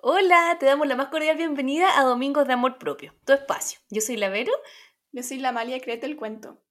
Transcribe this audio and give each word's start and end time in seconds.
Hola, 0.00 0.56
te 0.60 0.66
damos 0.66 0.86
la 0.86 0.94
más 0.94 1.08
cordial 1.08 1.36
bienvenida 1.36 1.98
a 1.98 2.04
Domingos 2.04 2.46
de 2.46 2.52
Amor 2.52 2.78
Propio, 2.78 3.16
tu 3.26 3.32
espacio. 3.32 3.80
Yo 3.90 4.00
soy 4.00 4.16
la 4.16 4.28
Vero. 4.28 4.52
Yo 5.10 5.24
soy 5.24 5.38
la 5.38 5.50
Malia 5.50 5.80
Crete 5.80 6.06
el 6.06 6.14
cuento. 6.14 6.62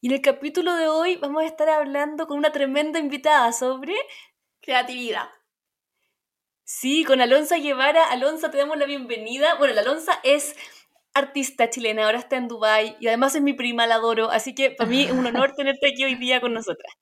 Y 0.00 0.06
en 0.06 0.12
el 0.12 0.20
capítulo 0.20 0.72
de 0.76 0.86
hoy 0.86 1.16
vamos 1.16 1.42
a 1.42 1.46
estar 1.46 1.68
hablando 1.68 2.28
con 2.28 2.38
una 2.38 2.52
tremenda 2.52 3.00
invitada 3.00 3.52
sobre 3.52 3.92
creatividad. 4.60 5.28
Sí, 6.62 7.02
con 7.04 7.20
Alonso 7.20 7.56
Guevara. 7.56 8.08
Alonso, 8.08 8.52
te 8.52 8.58
damos 8.58 8.78
la 8.78 8.86
bienvenida. 8.86 9.56
Bueno, 9.56 9.74
la 9.74 9.80
Alonso 9.80 10.12
es 10.22 10.54
artista 11.12 11.68
chilena, 11.68 12.04
ahora 12.04 12.18
está 12.18 12.36
en 12.36 12.46
Dubai 12.46 12.96
y 13.00 13.08
además 13.08 13.34
es 13.34 13.42
mi 13.42 13.54
prima, 13.54 13.88
la 13.88 13.96
adoro, 13.96 14.30
así 14.30 14.54
que 14.54 14.70
para 14.70 14.88
mí 14.88 15.02
es 15.02 15.10
un 15.10 15.26
honor 15.26 15.52
tenerte 15.56 15.88
aquí 15.88 16.04
hoy 16.04 16.14
día 16.14 16.40
con 16.40 16.54
nosotras. 16.54 16.94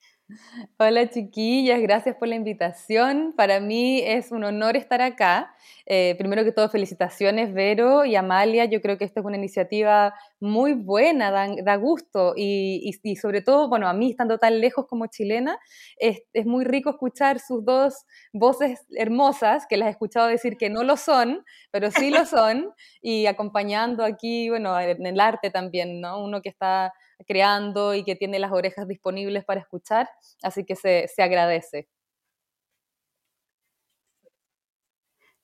Hola 0.79 1.11
chiquillas, 1.11 1.83
gracias 1.83 2.17
por 2.17 2.29
la 2.29 2.35
invitación. 2.35 3.35
Para 3.37 3.61
mí 3.61 4.01
es 4.01 4.33
un 4.33 4.43
honor 4.45 4.75
estar 4.75 5.03
acá. 5.03 5.55
Eh, 5.85 6.15
primero 6.17 6.45
que 6.45 6.53
todo, 6.53 6.71
felicitaciones 6.71 7.53
Vero 7.53 8.07
y 8.07 8.17
Amalia. 8.17 8.65
Yo 8.65 8.81
creo 8.81 8.97
que 8.97 9.05
esta 9.05 9.21
es 9.21 9.27
una 9.27 9.37
iniciativa 9.37 10.15
muy 10.41 10.73
buena, 10.73 11.31
da, 11.31 11.77
gusto 11.77 12.33
y, 12.37 12.99
sobre 13.21 13.43
todo, 13.43 13.69
bueno, 13.69 13.87
a 13.87 13.93
mí 13.93 14.11
estando 14.11 14.39
tan 14.39 14.61
lejos 14.61 14.87
como 14.87 15.09
chilena, 15.09 15.59
es, 15.99 16.23
es, 16.33 16.47
muy 16.47 16.65
rico 16.65 16.89
escuchar 16.89 17.39
sus 17.39 17.63
dos 17.63 18.07
voces 18.33 18.87
hermosas, 18.97 19.67
que 19.69 19.77
las 19.77 19.89
he 19.89 19.91
escuchado 19.91 20.29
decir 20.29 20.57
que 20.57 20.71
no 20.71 20.85
lo 20.85 20.97
son, 20.97 21.45
pero 21.71 21.91
sí 21.91 22.09
lo 22.09 22.25
son, 22.27 22.73
y 23.03 23.27
acompañando 23.27 24.05
aquí, 24.05 24.49
bueno, 24.49 24.79
en 24.81 25.05
el 25.05 25.21
arte 25.21 25.51
también, 25.51 26.01
¿no? 26.01 26.25
Uno 26.25 26.41
que 26.41 26.49
está 26.49 26.95
creando 27.25 27.95
y 27.95 28.05
que 28.05 28.17
tiene 28.17 28.39
las 28.39 28.53
orejas 28.53 28.89
disponibles 28.89 29.45
para 29.45 29.61
escuchar, 29.61 30.09
así 30.43 30.65
que 30.65 30.77
se, 30.77 31.09
agradece. 31.19 31.89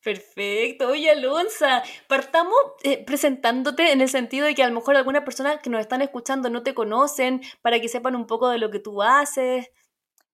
Perfecto. 0.03 0.89
Oye, 0.89 1.11
Alonso, 1.11 1.67
partamos 2.09 2.57
eh, 2.85 3.05
presentándote 3.05 3.93
en 3.93 4.01
el 4.01 4.09
sentido 4.09 4.47
de 4.47 4.55
que 4.55 4.63
a 4.63 4.69
lo 4.69 4.75
mejor 4.75 4.97
algunas 4.97 5.25
personas 5.25 5.61
que 5.61 5.69
nos 5.69 5.81
están 5.83 6.01
escuchando 6.01 6.49
no 6.49 6.63
te 6.63 6.73
conocen, 6.73 7.43
para 7.61 7.81
que 7.81 7.89
sepan 7.89 8.17
un 8.17 8.27
poco 8.27 8.49
de 8.49 8.59
lo 8.59 8.71
que 8.71 8.79
tú 8.79 9.03
haces. 9.03 9.71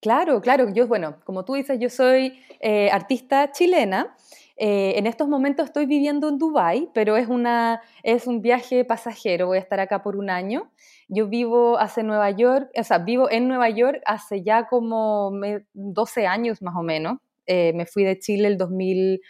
Claro, 0.01 0.41
claro. 0.41 0.69
Yo, 0.73 0.87
bueno, 0.87 1.17
como 1.25 1.45
tú 1.45 1.55
dices, 1.55 1.78
yo 1.81 1.91
soy 1.91 2.41
eh, 2.61 2.91
artista 2.93 3.51
chilena. 3.51 4.15
Eh, 4.56 4.95
en 4.97 5.06
estos 5.06 5.28
momentos 5.28 5.67
estoy 5.67 5.87
viviendo 5.87 6.28
en 6.28 6.39
Dubái, 6.39 6.89
pero 6.95 7.17
es, 7.17 7.28
una, 7.28 7.83
es 8.03 8.27
un 8.27 8.41
viaje 8.41 8.84
pasajero. 8.84 9.49
Voy 9.49 9.59
a 9.59 9.61
estar 9.61 9.81
acá 9.81 10.03
por 10.03 10.17
un 10.17 10.31
año. 10.31 10.71
Yo 11.09 11.29
vivo 11.29 11.79
hace 11.79 12.03
Nueva 12.03 12.31
York, 12.31 12.71
o 12.77 12.83
sea, 12.83 12.99
vivo 12.99 13.31
en 13.31 13.49
Nueva 13.49 13.71
York 13.71 14.03
hace 14.07 14.43
ya 14.43 14.67
como 14.67 15.33
12 15.73 16.27
años 16.27 16.62
más 16.62 16.75
o 16.77 16.83
menos. 16.83 17.19
Eh, 17.47 17.73
me 17.75 17.87
fui 17.87 18.05
de 18.05 18.19
Chile 18.19 18.49
el 18.49 18.59
2000, 18.59 19.21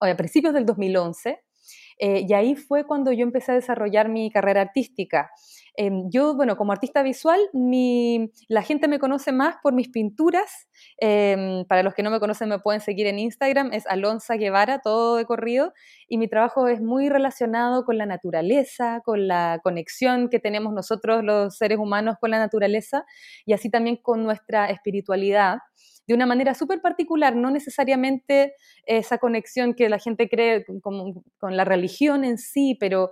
a 0.00 0.16
principios 0.16 0.54
del 0.54 0.64
2011. 0.64 1.42
Eh, 1.98 2.24
y 2.28 2.32
ahí 2.32 2.54
fue 2.54 2.84
cuando 2.84 3.12
yo 3.12 3.22
empecé 3.22 3.52
a 3.52 3.54
desarrollar 3.54 4.08
mi 4.08 4.30
carrera 4.30 4.60
artística. 4.60 5.30
Em, 5.74 6.10
yo, 6.10 6.34
bueno, 6.34 6.56
como 6.56 6.72
artista 6.72 7.02
visual, 7.02 7.40
la 8.48 8.62
gente 8.62 8.88
me 8.88 8.98
conoce 8.98 9.30
más 9.32 9.56
por 9.62 9.74
mis 9.74 9.88
pinturas. 9.88 10.68
Em, 10.98 11.64
para 11.66 11.82
los 11.82 11.94
que 11.94 12.02
no 12.02 12.10
me 12.10 12.18
conocen, 12.18 12.48
me 12.48 12.58
pueden 12.58 12.80
seguir 12.80 13.06
en 13.06 13.18
Instagram, 13.18 13.72
es 13.72 13.86
Alonso 13.86 14.34
Guevara, 14.34 14.80
todo 14.80 15.16
de 15.16 15.24
corrido. 15.24 15.72
Y 16.08 16.18
mi 16.18 16.28
trabajo 16.28 16.66
es 16.68 16.80
muy 16.80 17.08
relacionado 17.08 17.84
con 17.84 17.96
la 17.96 18.06
naturaleza, 18.06 19.02
con 19.04 19.28
la 19.28 19.60
conexión 19.62 20.28
que 20.28 20.40
tenemos 20.40 20.72
nosotros 20.72 21.22
los 21.22 21.56
seres 21.56 21.78
humanos 21.78 22.16
con 22.20 22.30
la 22.30 22.38
naturaleza 22.38 23.04
y 23.46 23.52
así 23.52 23.70
también 23.70 23.96
con 23.96 24.24
nuestra 24.24 24.66
espiritualidad 24.70 25.58
de 26.08 26.14
una 26.14 26.26
manera 26.26 26.54
súper 26.54 26.80
particular, 26.80 27.36
no 27.36 27.50
necesariamente 27.52 28.54
esa 28.86 29.18
conexión 29.18 29.74
que 29.74 29.88
la 29.88 30.00
gente 30.00 30.28
cree 30.28 30.64
con, 30.82 31.22
con, 31.38 31.56
la 31.56 31.64
religión 31.64 32.24
en 32.24 32.38
sí, 32.38 32.76
pero 32.80 33.10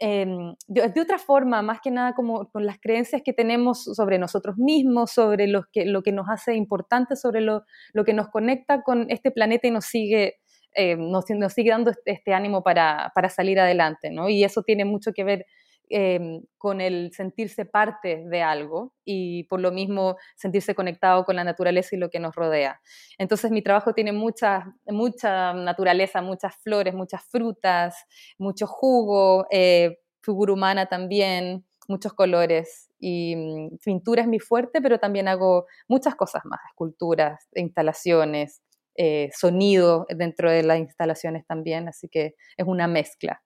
Em, 0.00 0.54
de, 0.68 1.00
otra 1.00 1.18
forma, 1.18 1.60
más 1.60 1.80
que 1.80 1.90
nada 1.90 2.14
como 2.14 2.48
con 2.50 2.64
las 2.64 2.78
creencias 2.78 3.20
que 3.24 3.32
tenemos 3.32 3.82
sobre 3.82 4.18
nosotros 4.18 4.56
mismos, 4.56 5.10
sobre 5.10 5.48
lo 5.48 5.64
que, 5.72 6.12
nos 6.12 6.28
hace 6.28 6.54
importante, 6.54 7.16
sobre 7.16 7.40
lo, 7.40 7.64
que 8.06 8.12
nos 8.14 8.28
conecta 8.28 8.82
con 8.82 9.10
este 9.10 9.32
planeta 9.32 9.66
y 9.66 9.72
nos 9.72 9.86
sigue, 9.86 10.36
eh, 10.74 10.96
nos, 10.96 11.24
sigue 11.52 11.70
dando 11.70 11.90
este, 11.90 12.12
este, 12.12 12.32
ánimo 12.32 12.62
para, 12.62 13.10
para, 13.12 13.28
salir 13.28 13.58
adelante, 13.58 14.10
¿no? 14.10 14.28
Y 14.28 14.44
eso 14.44 14.62
tiene 14.62 14.84
mucho 14.84 15.12
que 15.12 15.24
ver 15.24 15.46
Em, 15.90 16.42
con 16.58 16.80
el 16.82 17.12
sentirse 17.14 17.64
parte 17.64 18.24
de 18.26 18.42
algo 18.42 18.92
y 19.04 19.44
por 19.44 19.60
lo 19.60 19.70
mismo 19.70 20.16
sentirse 20.36 20.74
conectado 20.74 21.24
con 21.24 21.36
la 21.36 21.44
naturaleza 21.44 21.96
y 21.96 21.98
lo 21.98 22.10
que 22.10 22.20
nos 22.20 22.34
rodea. 22.34 22.80
Entonces 23.16 23.50
mi 23.50 23.62
trabajo 23.62 23.94
tiene 23.94 24.12
mucha, 24.12 24.74
mucha 24.86 25.54
naturaleza, 25.54 26.20
muchas 26.20 26.56
flores, 26.56 26.94
muchas 26.94 27.22
frutas, 27.30 27.94
mucho 28.38 28.66
jugo, 28.66 29.46
eh, 29.50 29.98
figura 30.20 30.52
humana 30.52 30.86
también, 30.86 31.64
muchos 31.88 32.12
colores. 32.12 32.90
Y 32.98 33.36
mm, 33.36 33.78
pintura 33.82 34.22
es 34.22 34.28
mi 34.28 34.40
fuerte, 34.40 34.82
pero 34.82 34.98
también 34.98 35.26
hago 35.28 35.66
muchas 35.88 36.16
cosas 36.16 36.44
más, 36.44 36.60
esculturas, 36.70 37.48
instalaciones, 37.54 38.60
eh, 38.96 39.30
sonido 39.32 40.06
dentro 40.10 40.50
de 40.50 40.64
las 40.64 40.80
instalaciones 40.80 41.46
también, 41.46 41.88
así 41.88 42.08
que 42.08 42.34
es 42.56 42.66
una 42.66 42.88
mezcla. 42.88 43.42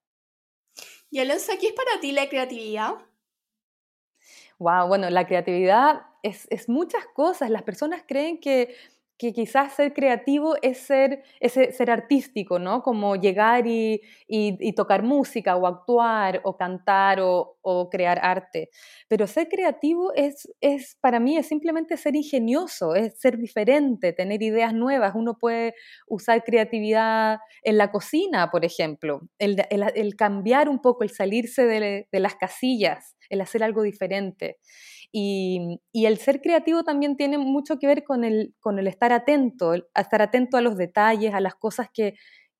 Y 1.12 1.20
Alonso, 1.20 1.52
¿qué 1.60 1.66
es 1.66 1.72
para 1.74 2.00
ti 2.00 2.10
la 2.10 2.26
creatividad? 2.26 2.94
Wow, 4.58 4.88
bueno, 4.88 5.10
la 5.10 5.26
creatividad 5.26 6.06
es, 6.22 6.46
es 6.48 6.70
muchas 6.70 7.04
cosas. 7.14 7.50
Las 7.50 7.64
personas 7.64 8.02
creen 8.08 8.40
que 8.40 8.74
que 9.22 9.32
quizás 9.32 9.74
ser 9.74 9.92
creativo 9.92 10.56
es 10.62 10.78
ser, 10.78 11.22
ser 11.40 11.90
artístico, 11.92 12.58
¿no? 12.58 12.82
Como 12.82 13.14
llegar 13.14 13.68
y, 13.68 14.00
tocar 14.74 15.04
música 15.04 15.54
o 15.54 15.68
actuar 15.68 16.40
o 16.42 16.56
cantar 16.56 17.20
o, 17.20 17.88
crear 17.88 18.18
arte. 18.20 18.70
Pero 19.06 19.28
ser 19.28 19.48
creativo 19.48 20.12
es, 20.14 20.48
es, 20.60 20.96
para 21.00 21.20
mí, 21.20 21.36
es 21.36 21.46
simplemente 21.46 21.96
ser 21.96 22.16
ingenioso, 22.16 22.96
es 22.96 23.16
ser 23.20 23.38
diferente, 23.38 24.12
tener 24.12 24.42
ideas 24.42 24.74
nuevas. 24.74 25.12
Uno 25.14 25.38
puede 25.38 25.74
usar 26.08 26.42
creatividad 26.42 27.38
en 27.62 27.78
la 27.78 27.92
cocina, 27.92 28.50
por 28.50 28.64
ejemplo, 28.64 29.20
el, 29.38 30.16
cambiar 30.16 30.68
un 30.68 30.80
poco, 30.80 31.04
el 31.04 31.10
salirse 31.10 31.64
de, 31.64 32.08
de 32.10 32.20
las 32.20 32.34
casillas, 32.34 33.16
el 33.30 33.40
hacer 33.40 33.62
algo 33.62 33.82
diferente. 33.82 34.58
Y, 35.12 35.80
el 35.92 36.18
ser 36.18 36.40
creativo 36.40 36.84
también 36.84 37.16
tiene 37.16 37.38
mucho 37.38 37.78
que 37.78 37.86
ver 37.86 38.02
con 38.04 38.24
el, 38.24 38.54
con 38.60 38.78
el 38.78 38.86
estar 38.86 39.12
atento, 39.12 39.74
estar 39.74 40.22
atento 40.22 40.56
a 40.56 40.62
los 40.62 40.76
detalles, 40.76 41.34
a 41.34 41.40
las 41.40 41.54
cosas 41.54 41.88
que, 41.92 42.14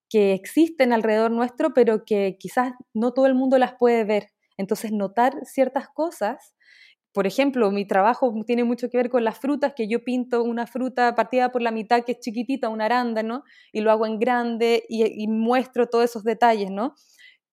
que 0.09 0.35
existen 0.35 0.93
alrededor 0.93 1.31
nuestro, 1.31 1.73
pero 1.75 2.05
que 2.05 2.37
quizás 2.39 2.75
no 2.95 3.13
todo 3.13 3.27
el 3.27 3.35
mundo 3.35 3.59
las 3.59 3.75
puede 3.79 4.05
ver. 4.05 4.29
Entonces, 4.59 4.93
notar 4.93 5.35
ciertas 5.47 5.89
cosas 5.89 6.55
por 7.13 7.27
ejemplo, 7.27 7.71
mi 7.71 7.87
trabajo 7.87 8.35
tiene 8.47 8.65
mucho 8.65 8.89
que 8.89 8.97
ver 8.97 9.11
con 9.11 9.23
las 9.23 9.39
frutas, 9.39 9.75
que 9.77 9.87
yo 9.87 10.03
pinto 10.03 10.43
una 10.43 10.67
fruta 10.67 11.15
partida 11.15 11.53
por 11.53 11.61
la 11.61 11.71
mitad 11.71 12.05
que 12.05 12.13
es 12.13 12.21
chiquitita, 12.21 12.71
un 12.71 12.81
arándano, 12.81 13.45
y 13.71 13.83
lo 13.83 13.91
hago 13.91 14.07
en 14.07 14.19
grande 14.19 14.85
y, 14.89 15.05
y, 15.23 15.29
muestro 15.29 15.89
todos 15.89 16.07
esos 16.07 16.25
detalles, 16.25 16.71
¿no? 16.71 16.95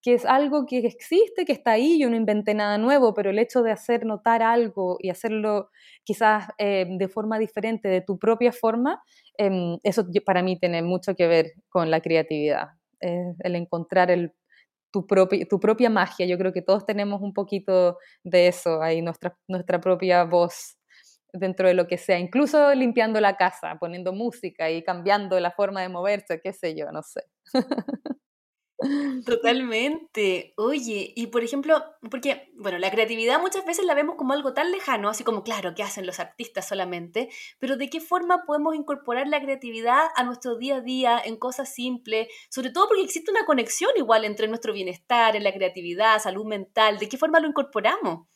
Que 0.01 0.13
es 0.13 0.25
algo 0.25 0.65
que 0.65 0.79
existe, 0.79 1.45
que 1.45 1.51
está 1.53 1.71
ahí, 1.71 1.99
yo 1.99 2.09
no 2.09 2.15
inventé 2.15 2.53
nada 2.53 2.77
nuevo, 2.77 3.13
pero 3.13 3.29
el 3.31 3.39
hecho 3.39 3.63
de 3.63 3.71
hacer 3.71 4.05
notar 4.05 4.41
algo 4.41 4.97
y 4.99 5.09
hacerlo 5.09 5.69
quizás 6.03 6.47
eh, 6.57 6.85
de 6.89 7.07
forma 7.09 7.37
diferente, 7.39 7.89
de 7.89 8.01
tu 8.01 8.17
propia 8.17 8.51
forma, 8.53 9.01
em, 9.37 9.77
eso 9.83 10.05
para 10.25 10.41
mí 10.43 10.57
tiene 10.59 10.81
mucho 10.83 11.15
que 11.15 11.27
ver 11.27 11.53
con 11.69 11.91
la 11.91 12.01
creatividad, 12.01 12.69
el 13.01 13.55
encontrar 13.55 14.09
tu, 14.91 15.05
propia, 15.07 15.45
tu 15.47 15.59
propia 15.59 15.89
magia. 15.89 16.25
Yo 16.25 16.37
creo 16.37 16.53
que 16.53 16.61
todos 16.61 16.85
tenemos 16.85 17.21
un 17.21 17.33
poquito 17.33 17.97
de 18.23 18.47
eso 18.47 18.81
ahí, 18.81 19.01
nuestra, 19.01 19.37
nuestra 19.47 19.79
propia 19.81 20.23
voz 20.23 20.77
dentro 21.33 21.67
de 21.67 21.75
lo 21.75 21.87
que 21.87 21.97
sea, 21.97 22.17
incluso 22.19 22.73
limpiando 22.73 23.21
la 23.21 23.37
casa, 23.37 23.77
poniendo 23.79 24.13
música 24.13 24.69
y 24.71 24.83
cambiando 24.83 25.39
la 25.39 25.51
forma 25.51 25.81
de 25.81 25.89
moverse, 25.89 26.41
qué 26.41 26.53
sé 26.53 26.75
yo, 26.75 26.91
no 26.91 27.03
sé. 27.03 27.21
Totalmente. 29.25 30.53
Oye, 30.55 31.11
y 31.15 31.27
por 31.27 31.43
ejemplo, 31.43 31.83
porque, 32.09 32.49
bueno, 32.55 32.77
la 32.77 32.89
creatividad 32.89 33.41
muchas 33.41 33.65
veces 33.65 33.85
la 33.85 33.93
vemos 33.93 34.15
como 34.15 34.33
algo 34.33 34.53
tan 34.53 34.71
lejano, 34.71 35.09
así 35.09 35.23
como, 35.23 35.43
claro, 35.43 35.75
¿qué 35.75 35.83
hacen 35.83 36.05
los 36.05 36.19
artistas 36.19 36.67
solamente? 36.67 37.29
Pero 37.59 37.75
¿de 37.75 37.89
qué 37.89 37.99
forma 37.99 38.45
podemos 38.45 38.75
incorporar 38.75 39.27
la 39.27 39.41
creatividad 39.41 40.07
a 40.15 40.23
nuestro 40.23 40.57
día 40.57 40.77
a 40.77 40.81
día 40.81 41.21
en 41.23 41.35
cosas 41.37 41.73
simples? 41.73 42.27
Sobre 42.49 42.69
todo 42.69 42.87
porque 42.87 43.03
existe 43.03 43.31
una 43.31 43.45
conexión 43.45 43.91
igual 43.97 44.23
entre 44.23 44.47
nuestro 44.47 44.71
bienestar, 44.71 45.35
en 45.35 45.43
la 45.43 45.53
creatividad, 45.53 46.19
salud 46.19 46.45
mental. 46.45 46.99
¿De 46.99 47.09
qué 47.09 47.17
forma 47.17 47.41
lo 47.41 47.47
incorporamos? 47.47 48.27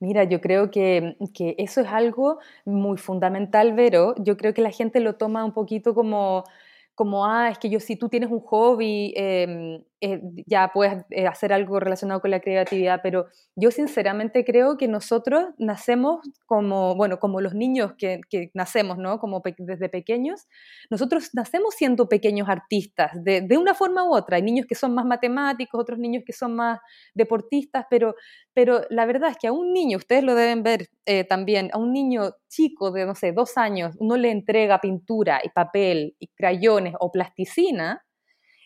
Mira, 0.00 0.24
yo 0.24 0.40
creo 0.40 0.70
que, 0.70 1.16
que 1.34 1.54
eso 1.58 1.80
es 1.80 1.88
algo 1.88 2.38
muy 2.64 2.96
fundamental, 2.98 3.72
Vero. 3.74 4.14
Yo 4.18 4.36
creo 4.36 4.54
que 4.54 4.62
la 4.62 4.70
gente 4.70 5.00
lo 5.00 5.16
toma 5.16 5.44
un 5.44 5.52
poquito 5.52 5.94
como 5.94 6.44
como, 6.94 7.26
ah, 7.26 7.50
es 7.50 7.58
que 7.58 7.70
yo 7.70 7.80
si 7.80 7.96
tú 7.96 8.08
tienes 8.08 8.30
un 8.30 8.40
hobby, 8.40 9.12
em, 9.16 9.82
eh, 10.04 10.20
ya 10.46 10.72
puedes 10.74 11.04
eh, 11.10 11.28
hacer 11.28 11.52
algo 11.52 11.78
relacionado 11.78 12.20
con 12.20 12.32
la 12.32 12.40
creatividad, 12.40 12.98
pero 13.04 13.26
yo 13.54 13.70
sinceramente 13.70 14.44
creo 14.44 14.76
que 14.76 14.88
nosotros 14.88 15.50
nacemos 15.58 16.28
como, 16.44 16.96
bueno, 16.96 17.20
como 17.20 17.40
los 17.40 17.54
niños 17.54 17.92
que, 17.96 18.20
nacemos, 18.52 18.98
¿no? 18.98 19.20
Como 19.20 19.40
desde 19.58 19.88
pequeños, 19.88 20.48
nosotros 20.90 21.30
nacemos 21.34 21.76
siendo 21.76 22.08
pequeños 22.08 22.48
artistas, 22.48 23.12
de, 23.14 23.42
de, 23.42 23.56
una 23.56 23.74
forma 23.74 24.02
u 24.02 24.12
otra. 24.12 24.38
Hay 24.38 24.42
niños 24.42 24.66
que 24.66 24.74
son 24.74 24.92
más 24.92 25.06
matemáticos, 25.06 25.80
otros 25.80 26.00
niños 26.00 26.24
que 26.26 26.32
son 26.32 26.56
más 26.56 26.80
deportistas, 27.14 27.86
pero, 27.88 28.16
pero 28.54 28.80
la 28.90 29.06
verdad 29.06 29.30
es 29.30 29.36
que 29.38 29.46
a 29.46 29.52
un 29.52 29.72
niño, 29.72 29.98
ustedes 29.98 30.24
lo 30.24 30.34
deben 30.34 30.64
ver 30.64 30.88
eh, 31.06 31.22
también, 31.22 31.70
a 31.72 31.78
un 31.78 31.92
niño 31.92 32.32
chico 32.48 32.90
de, 32.90 33.06
no 33.06 33.14
sé, 33.14 33.30
dos 33.30 33.56
años, 33.56 33.94
uno 34.00 34.16
le 34.16 34.32
entrega 34.32 34.80
pintura 34.80 35.40
y 35.44 35.50
papel 35.50 36.16
y 36.18 36.26
crayones 36.26 36.94
o 36.98 37.12
plasticina, 37.12 38.04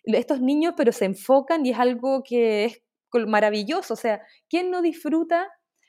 estos 0.06 0.41
niños 0.41 0.75
pero 0.76 0.93
se 0.93 1.05
enfocan 1.05 1.67
y 1.67 1.70
es 1.70 1.79
algo 1.79 2.23
que 2.23 2.64
es 2.67 2.82
maravilloso. 3.26 3.94
O 3.94 3.97
sea, 3.97 4.20
¿quién 4.49 4.70
no 4.70 4.82
disfruta 4.82 5.49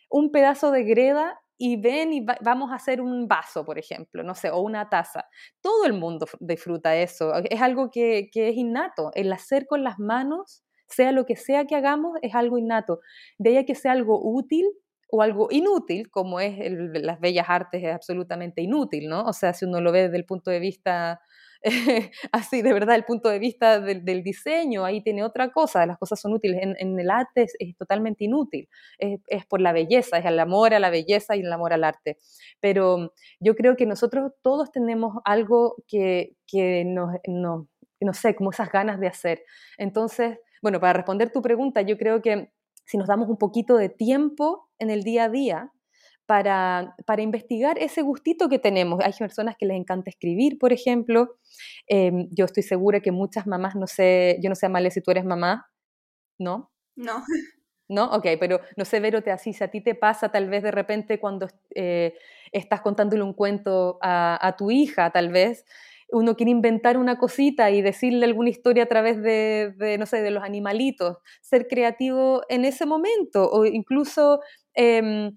un 0.10 0.32
pedazo 0.32 0.72
de 0.72 0.84
greda 0.84 1.40
y 1.58 1.82
ven 1.82 2.14
y 2.14 2.26
vamos 2.42 2.72
a 2.72 2.76
hacer 2.76 3.02
un 3.02 3.28
vaso, 3.28 3.66
por 3.66 3.80
ejemplo, 3.80 4.24
no 4.24 4.36
sé, 4.36 4.50
o 4.52 4.60
una 4.60 4.90
taza? 4.90 5.26
Todo 5.62 5.86
el 5.86 5.94
mundo 5.94 6.28
disfruta 6.40 6.96
eso. 6.96 7.34
Es 7.50 7.62
algo 7.62 7.90
que, 7.92 8.30
es 8.34 8.56
innato. 8.56 9.12
El 9.16 9.32
hacer 9.34 9.66
con 9.68 9.84
las 9.84 10.00
manos, 10.00 10.64
sea 10.88 11.12
lo 11.12 11.26
que 11.26 11.36
sea 11.36 11.66
que 11.66 11.76
hagamos, 11.76 12.18
es 12.22 12.36
algo 12.36 12.58
innato. 12.58 13.00
De 13.38 13.58
ahí 13.58 13.66
que 13.66 13.76
sea 13.76 13.92
algo 13.92 14.22
útil 14.24 14.66
o 15.10 15.22
algo 15.22 15.48
inútil, 15.52 16.10
como 16.10 16.40
es 16.40 16.58
las 17.02 17.20
bellas 17.20 17.48
artes, 17.50 17.84
es 17.84 17.94
absolutamente 17.94 18.62
inútil, 18.62 19.10
¿no? 19.10 19.24
O 19.24 19.34
sea, 19.34 19.54
si 19.54 19.66
uno 19.66 19.82
lo 19.82 19.92
ve 19.92 20.04
desde 20.04 20.18
el 20.18 20.26
punto 20.26 20.52
de 20.52 20.60
vista 20.60 21.22
así, 22.32 22.62
de 22.62 22.74
verdad, 22.74 22.96
el 22.96 23.04
punto 23.04 23.30
de 23.30 23.40
vista 23.40 23.80
del, 23.80 24.24
diseño, 24.24 24.86
ahí 24.86 25.02
tiene 25.02 25.24
otra 25.24 25.52
cosa, 25.52 25.86
las 25.86 25.98
cosas 25.98 26.20
son 26.20 26.34
útiles, 26.34 26.60
en, 26.62 27.00
el 27.00 27.10
arte 27.10 27.48
es, 27.58 27.78
totalmente 27.78 28.26
inútil, 28.26 28.70
es, 28.98 29.46
por 29.46 29.62
la 29.62 29.74
belleza, 29.74 30.18
es 30.18 30.26
el 30.26 30.40
amor 30.40 30.74
a 30.74 30.80
la 30.80 30.90
belleza 30.90 31.36
y 31.36 31.42
el 31.42 31.52
amor 31.52 31.74
al 31.74 31.84
arte. 31.84 32.18
Pero 32.60 33.14
yo 33.40 33.56
creo 33.56 33.76
que 33.76 33.86
nosotros 33.86 34.32
todos 34.42 34.72
tenemos 34.72 35.16
algo 35.26 35.76
que, 35.88 36.36
que 36.48 36.84
nos, 36.86 37.10
no 37.28 38.14
sé, 38.14 38.36
como 38.36 38.52
esas 38.52 38.72
ganas 38.72 39.00
de 39.00 39.08
hacer. 39.08 39.44
Entonces, 39.78 40.40
bueno, 40.62 40.80
para 40.80 40.94
responder 40.94 41.32
tu 41.32 41.42
pregunta, 41.42 41.82
yo 41.82 41.98
creo 41.98 42.22
que 42.22 42.52
si 42.86 42.98
nos 42.98 43.08
damos 43.08 43.30
un 43.30 43.38
poquito 43.38 43.76
de 43.78 43.90
tiempo 43.90 44.70
en 44.80 44.90
el 44.90 45.04
día 45.04 45.26
a 45.26 45.30
día, 45.30 45.72
para, 46.28 46.94
investigar 47.18 47.80
ese 47.80 48.02
gustito 48.02 48.50
que 48.50 48.60
tenemos. 48.60 49.00
Hay 49.04 49.14
personas 49.18 49.56
que 49.58 49.66
les 49.66 49.78
encanta 49.78 50.10
escribir, 50.10 50.60
por 50.60 50.74
ejemplo. 50.74 51.38
Em, 51.88 52.28
yo 52.32 52.46
estoy 52.46 52.64
segura 52.64 53.00
que 53.00 53.12
muchas 53.12 53.48
mamás, 53.48 53.76
no 53.76 53.88
sé, 53.88 54.38
yo 54.44 54.50
no 54.50 54.56
sé, 54.56 54.66
Amalia, 54.66 54.92
si 54.92 55.02
tú 55.02 55.10
eres 55.12 55.26
mamá, 55.26 55.68
¿no? 56.38 56.72
No. 56.96 57.24
¿No? 57.90 58.12
Ok, 58.12 58.26
pero 58.38 58.60
no 58.76 58.84
sé, 58.84 59.00
Vero, 59.00 59.24
te 59.24 59.32
así, 59.32 59.54
si 59.54 59.64
a 59.64 59.70
ti 59.70 59.80
te 59.80 59.96
pasa 59.96 60.30
tal 60.30 60.50
vez 60.50 60.62
de 60.62 60.72
repente 60.72 61.22
cuando 61.22 61.48
eh, 61.74 62.16
estás 62.52 62.82
contándole 62.82 63.24
un 63.24 63.34
cuento 63.34 63.98
a, 64.02 64.56
tu 64.58 64.70
hija, 64.70 65.10
tal 65.12 65.30
vez, 65.30 65.64
uno 66.10 66.36
quiere 66.36 66.52
inventar 66.52 66.98
una 66.98 67.18
cosita 67.18 67.72
y 67.72 67.82
decirle 67.82 68.26
alguna 68.26 68.50
historia 68.50 68.84
a 68.84 68.88
través 68.88 69.22
de, 69.22 69.74
de, 69.78 69.98
no 69.98 70.06
sé, 70.06 70.22
de 70.22 70.32
los 70.32 70.44
animalitos, 70.44 71.18
ser 71.42 71.68
creativo 71.70 72.42
en 72.50 72.66
ese 72.66 72.86
momento 72.86 73.50
o 73.50 73.66
incluso 73.66 74.42
em, 74.74 75.32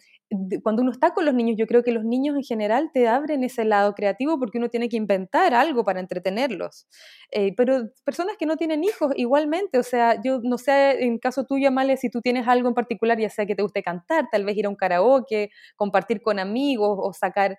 cuando 0.62 0.82
uno 0.82 0.92
está 0.92 1.12
con 1.12 1.24
los 1.24 1.34
niños, 1.34 1.56
yo 1.58 1.66
creo 1.66 1.82
que 1.82 1.90
los 1.92 2.04
niños 2.04 2.36
en 2.36 2.42
general 2.42 2.90
te 2.92 3.08
abren 3.08 3.42
ese 3.42 3.64
lado 3.64 3.94
creativo 3.94 4.38
porque 4.38 4.58
uno 4.58 4.68
tiene 4.68 4.88
que 4.88 4.96
inventar 4.96 5.54
algo 5.54 5.84
para 5.84 6.00
entretenerlos. 6.00 6.86
Eh, 7.32 7.52
pero 7.56 7.90
personas 8.04 8.36
que 8.38 8.46
no 8.46 8.56
tienen 8.56 8.84
hijos, 8.84 9.12
igualmente, 9.16 9.78
o 9.78 9.82
sea, 9.82 10.20
yo 10.22 10.40
no 10.42 10.58
sé, 10.58 11.04
en 11.04 11.18
caso 11.18 11.44
tuyo, 11.44 11.68
Amalia, 11.68 11.96
si 11.96 12.10
tú 12.10 12.20
tienes 12.20 12.46
algo 12.46 12.68
en 12.68 12.74
particular, 12.74 13.18
ya 13.18 13.28
sea 13.28 13.46
que 13.46 13.56
te 13.56 13.62
guste 13.62 13.82
cantar, 13.82 14.28
tal 14.30 14.44
vez 14.44 14.56
ir 14.56 14.66
a 14.66 14.68
un 14.68 14.76
karaoke, 14.76 15.50
compartir 15.76 16.22
con 16.22 16.38
amigos 16.38 16.96
o 17.00 17.12
sacar, 17.12 17.58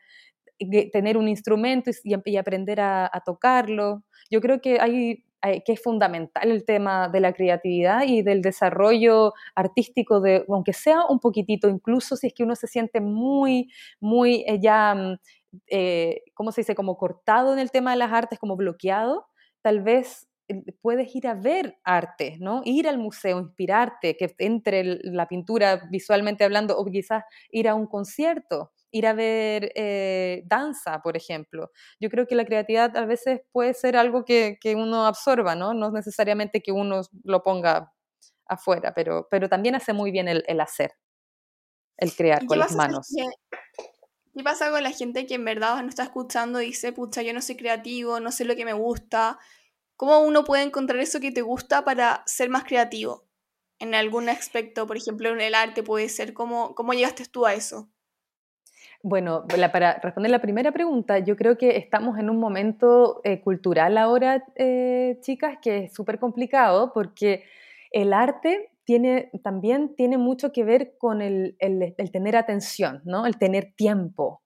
tener 0.93 1.17
un 1.17 1.27
instrumento 1.27 1.91
y, 2.03 2.37
aprender 2.37 2.79
a 2.81 3.21
tocarlo. 3.25 4.03
Yo 4.29 4.39
creo 4.41 4.61
que 4.61 4.79
hay 4.79 5.25
que 5.41 5.73
es 5.73 5.81
fundamental 5.81 6.51
el 6.51 6.65
tema 6.65 7.09
de 7.09 7.19
la 7.19 7.33
creatividad 7.33 8.03
y 8.07 8.21
del 8.21 8.41
desarrollo 8.41 9.33
artístico, 9.55 10.21
de, 10.21 10.45
aunque 10.49 10.73
sea 10.73 11.05
un 11.07 11.19
poquitito, 11.19 11.67
incluso 11.69 12.15
si 12.15 12.27
es 12.27 12.33
que 12.33 12.43
uno 12.43 12.55
se 12.55 12.67
siente 12.67 13.01
muy, 13.01 13.69
muy 13.99 14.43
eh, 14.47 14.59
ya, 14.61 14.93
mm, 14.95 15.17
eh, 15.67 16.21
¿cómo 16.35 16.51
se 16.51 16.61
dice?, 16.61 16.75
como 16.75 16.97
cortado 16.97 17.53
en 17.53 17.59
el 17.59 17.71
tema 17.71 17.91
de 17.91 17.97
las 17.97 18.11
artes, 18.11 18.39
como 18.39 18.55
bloqueado, 18.55 19.27
tal 19.61 19.81
vez 19.81 20.27
eh, 20.47 20.63
puedes 20.81 21.15
ir 21.15 21.27
a 21.27 21.33
ver 21.35 21.77
arte, 21.83 22.37
¿no? 22.39 22.61
Ir 22.65 22.87
al 22.87 22.97
museo, 22.99 23.39
inspirarte, 23.39 24.15
que 24.17 24.33
entre 24.39 24.83
la 25.03 25.27
pintura 25.27 25.81
visualmente 25.91 26.43
hablando, 26.43 26.77
o 26.77 26.85
quizás 26.85 27.23
ir 27.51 27.67
a 27.69 27.75
un 27.75 27.87
concierto 27.87 28.71
ir 28.91 29.07
a 29.07 29.13
ver 29.13 29.71
eh, 29.75 30.43
danza, 30.45 31.01
por 31.01 31.17
ejemplo. 31.17 31.71
Yo 31.99 32.09
creo 32.09 32.27
que 32.27 32.35
la 32.35 32.45
creatividad 32.45 32.95
a 32.97 33.05
veces 33.05 33.41
puede 33.51 33.73
ser 33.73 33.95
algo 33.95 34.25
que, 34.25 34.59
uno 34.75 35.05
absorba, 35.05 35.55
¿no? 35.55 35.73
No 35.73 35.91
necesariamente 35.91 36.61
que 36.61 36.71
uno 36.71 37.01
lo 37.23 37.43
ponga 37.43 37.93
afuera, 38.45 38.93
pero, 38.93 39.27
pero 39.31 39.47
también 39.47 39.75
hace 39.75 39.93
muy 39.93 40.11
bien 40.11 40.27
el, 40.27 40.59
hacer, 40.59 40.93
el 41.97 42.13
crear 42.13 42.45
con 42.45 42.59
las 42.59 42.75
manos. 42.75 43.07
¿Qué 44.33 44.43
pasa 44.43 44.71
con 44.71 44.83
la 44.83 44.91
gente 44.91 45.25
que 45.25 45.35
en 45.35 45.45
verdad 45.45 45.81
no 45.81 45.89
está 45.89 46.03
escuchando 46.03 46.61
y 46.61 46.67
dice, 46.67 46.93
pucha, 46.93 47.21
yo 47.21 47.33
no 47.33 47.41
soy 47.41 47.57
creativo, 47.57 48.19
no 48.19 48.31
sé 48.31 48.45
lo 48.45 48.55
que 48.55 48.65
me 48.65 48.73
gusta? 48.73 49.39
¿Cómo 49.97 50.19
uno 50.19 50.43
puede 50.43 50.63
encontrar 50.63 50.99
eso 50.99 51.19
que 51.19 51.31
te 51.31 51.41
gusta 51.41 51.83
para 51.83 52.23
ser 52.25 52.49
más 52.49 52.63
creativo? 52.63 53.27
En 53.77 53.93
algún 53.93 54.29
aspecto, 54.29 54.87
por 54.87 54.95
ejemplo, 54.95 55.29
en 55.29 55.41
el 55.41 55.53
arte 55.53 55.83
puede 55.83 56.07
ser. 56.07 56.33
¿Cómo, 56.33 56.75
cómo 56.75 56.93
llegaste 56.93 57.25
tú 57.25 57.45
a 57.45 57.53
eso? 57.53 57.89
Bueno, 59.03 59.45
para 59.71 59.95
responder 59.95 60.29
la 60.29 60.41
primera 60.41 60.71
pregunta, 60.71 61.17
yo 61.19 61.35
creo 61.35 61.57
que 61.57 61.77
estamos 61.77 62.19
en 62.19 62.29
un 62.29 62.39
momento 62.39 63.21
eh, 63.23 63.41
cultural 63.41 63.97
ahora, 63.97 64.45
eh, 64.55 65.17
chicas, 65.21 65.57
que 65.59 65.85
es 65.85 65.93
súper 65.93 66.19
complicado 66.19 66.91
porque 66.93 67.43
el 67.91 68.13
arte 68.13 68.69
tiene, 68.83 69.31
también 69.43 69.95
tiene 69.95 70.19
mucho 70.19 70.51
que 70.51 70.63
ver 70.63 70.97
con 70.99 71.21
el, 71.21 71.55
tener 72.11 72.35
atención, 72.35 73.01
¿no? 73.03 73.25
el 73.25 73.37
tener 73.37 73.73
tiempo, 73.75 74.43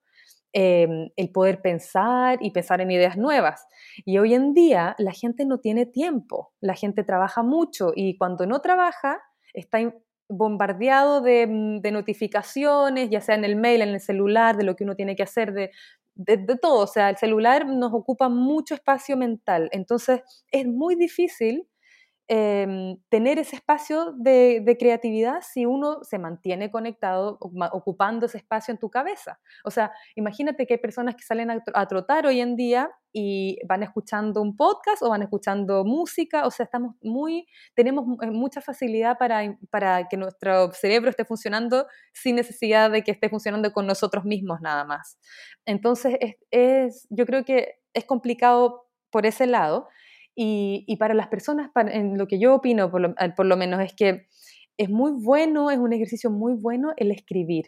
em, 0.53 1.09
el 1.17 1.31
poder 1.31 1.61
pensar 1.61 2.37
y 2.41 2.51
pensar 2.51 2.79
en 2.79 2.91
ideas 2.91 3.17
nuevas. 3.17 3.67
Y 4.05 4.19
hoy 4.19 4.33
en 4.35 4.53
día 4.53 4.95
la 4.99 5.11
gente 5.11 5.45
no 5.45 5.59
tiene 5.59 5.85
tiempo, 5.85 6.53
la 6.61 6.75
gente 6.75 7.03
trabaja 7.03 7.43
mucho 7.43 7.91
y 7.93 8.17
cuando 8.17 8.45
no 8.45 8.61
trabaja 8.61 9.21
está 9.53 9.79
bombardeado 10.27 11.21
mm, 11.21 11.79
de, 11.81 11.91
notificaciones, 11.91 13.09
ya 13.09 13.21
sea 13.21 13.35
en 13.35 13.45
el 13.45 13.55
mail, 13.55 13.81
en 13.81 13.89
el 13.89 13.99
celular, 13.99 14.57
de 14.57 14.63
lo 14.63 14.75
que 14.75 14.83
uno 14.83 14.95
tiene 14.95 15.15
que 15.15 15.23
hacer, 15.23 15.53
de, 15.53 15.71
de, 16.15 16.37
todo. 16.57 16.83
O 16.83 16.87
sea, 16.87 17.09
el 17.09 17.17
celular 17.17 17.67
nos 17.67 17.93
ocupa 17.93 18.29
mucho 18.29 18.75
espacio 18.75 19.17
mental. 19.17 19.69
Entonces, 19.71 20.21
es 20.51 20.65
muy 20.65 20.95
difícil 20.95 21.67
Em, 22.27 22.97
tener 23.09 23.37
ese 23.37 23.55
espacio 23.55 24.11
de, 24.17 24.75
creatividad 24.79 25.43
si 25.43 25.67
uno 25.67 25.99
se 26.03 26.17
mantiene 26.17 26.71
conectado, 26.71 27.37
ocupando 27.39 28.25
ese 28.25 28.39
espacio 28.39 28.71
en 28.71 28.79
tu 28.79 28.89
cabeza. 28.89 29.39
O 29.63 29.69
sea, 29.69 29.91
imagínate 30.15 30.65
que 30.65 30.73
hay 30.73 30.79
personas 30.79 31.15
que 31.15 31.21
salen 31.21 31.51
a, 31.51 31.87
trotar 31.87 32.25
hoy 32.25 32.41
en 32.41 32.55
día 32.55 32.89
y 33.13 33.59
van 33.67 33.83
escuchando 33.83 34.41
un 34.41 34.57
podcast 34.57 35.03
o 35.03 35.09
van 35.11 35.21
escuchando 35.21 35.85
música, 35.85 36.47
o 36.47 36.51
sea, 36.51 36.63
estamos 36.63 36.95
muy, 37.03 37.45
tenemos 37.75 38.05
eh, 38.23 38.31
mucha 38.31 38.59
facilidad 38.59 39.19
para, 39.19 39.55
para 39.69 40.07
que 40.07 40.17
nuestro 40.17 40.71
cerebro 40.73 41.11
esté 41.11 41.25
funcionando 41.25 41.85
sin 42.11 42.37
necesidad 42.37 42.89
de 42.89 43.03
que 43.03 43.11
esté 43.11 43.29
funcionando 43.29 43.71
con 43.71 43.85
nosotros 43.85 44.25
mismos 44.25 44.61
nada 44.61 44.83
más. 44.83 45.19
Entonces, 45.67 46.17
es 46.49 47.05
yo 47.11 47.27
creo 47.27 47.45
que 47.45 47.75
es 47.93 48.05
complicado 48.05 48.87
por 49.11 49.27
ese 49.27 49.45
lado, 49.45 49.87
y, 50.35 50.97
para 50.97 51.13
las 51.13 51.27
personas, 51.29 51.71
en 51.75 52.17
lo 52.17 52.27
que 52.27 52.39
yo 52.39 52.55
opino 52.55 52.91
por 52.91 53.45
lo, 53.45 53.57
menos, 53.57 53.81
es 53.81 53.93
que 53.93 54.27
es 54.77 54.89
muy 54.89 55.11
bueno, 55.13 55.71
es 55.71 55.77
un 55.77 55.93
ejercicio 55.93 56.29
muy 56.29 56.53
bueno 56.53 56.93
el 56.97 57.11
escribir. 57.11 57.67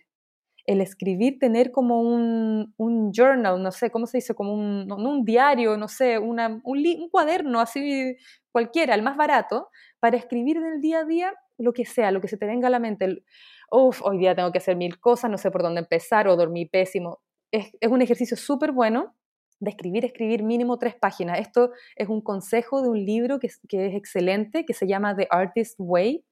El 0.65 0.81
escribir, 0.81 1.39
tener 1.39 1.71
como 1.71 2.01
un, 2.01 2.73
un 2.75 3.13
journal, 3.13 3.63
no 3.63 3.71
sé, 3.71 3.89
¿cómo 3.89 4.05
se 4.05 4.17
dice? 4.17 4.35
Como 4.35 4.53
un, 4.53 4.91
un 4.91 5.23
diario, 5.23 5.77
no 5.77 5.87
sé, 5.87 6.19
un, 6.19 6.41
un, 6.41 7.09
cuaderno, 7.09 7.61
así 7.61 8.17
cualquiera, 8.51 8.93
el 8.93 9.01
más 9.01 9.15
barato, 9.15 9.69
para 10.01 10.17
escribir 10.17 10.57
en 10.57 10.65
el 10.65 10.81
día 10.81 10.99
a 10.99 11.05
día 11.05 11.33
lo 11.57 11.71
que 11.71 11.85
sea, 11.85 12.11
lo 12.11 12.19
que 12.19 12.27
se 12.27 12.35
te 12.35 12.45
venga 12.45 12.67
a 12.67 12.71
la 12.71 12.79
mente. 12.79 13.23
Uf, 13.71 14.01
hoy 14.03 14.17
día 14.17 14.35
tengo 14.35 14.51
que 14.51 14.57
hacer 14.57 14.75
mil 14.75 14.99
cosas, 14.99 15.31
no 15.31 15.37
sé 15.37 15.51
por 15.51 15.63
dónde 15.63 15.79
empezar, 15.79 16.27
o 16.27 16.35
dormí 16.35 16.65
pésimo. 16.65 17.19
Es, 17.49 17.71
es 17.79 17.89
un 17.89 18.01
ejercicio 18.01 18.35
súper 18.35 18.73
bueno 18.73 19.15
de 19.59 19.69
escribir, 19.69 20.05
escribir 20.05 20.43
mínimo 20.43 20.77
tres 20.77 20.95
páginas. 20.95 21.39
Esto 21.39 21.71
es 21.95 22.07
un 22.09 22.21
consejo 22.21 22.81
de 22.81 22.89
un 22.89 23.05
libro 23.05 23.39
que, 23.39 23.49
que 23.67 23.87
es 23.87 23.95
excelente, 23.95 24.65
que 24.65 24.73
se 24.73 24.87
llama 24.87 25.15
The 25.15 25.27
Artist 25.29 25.75
Way. 25.79 26.23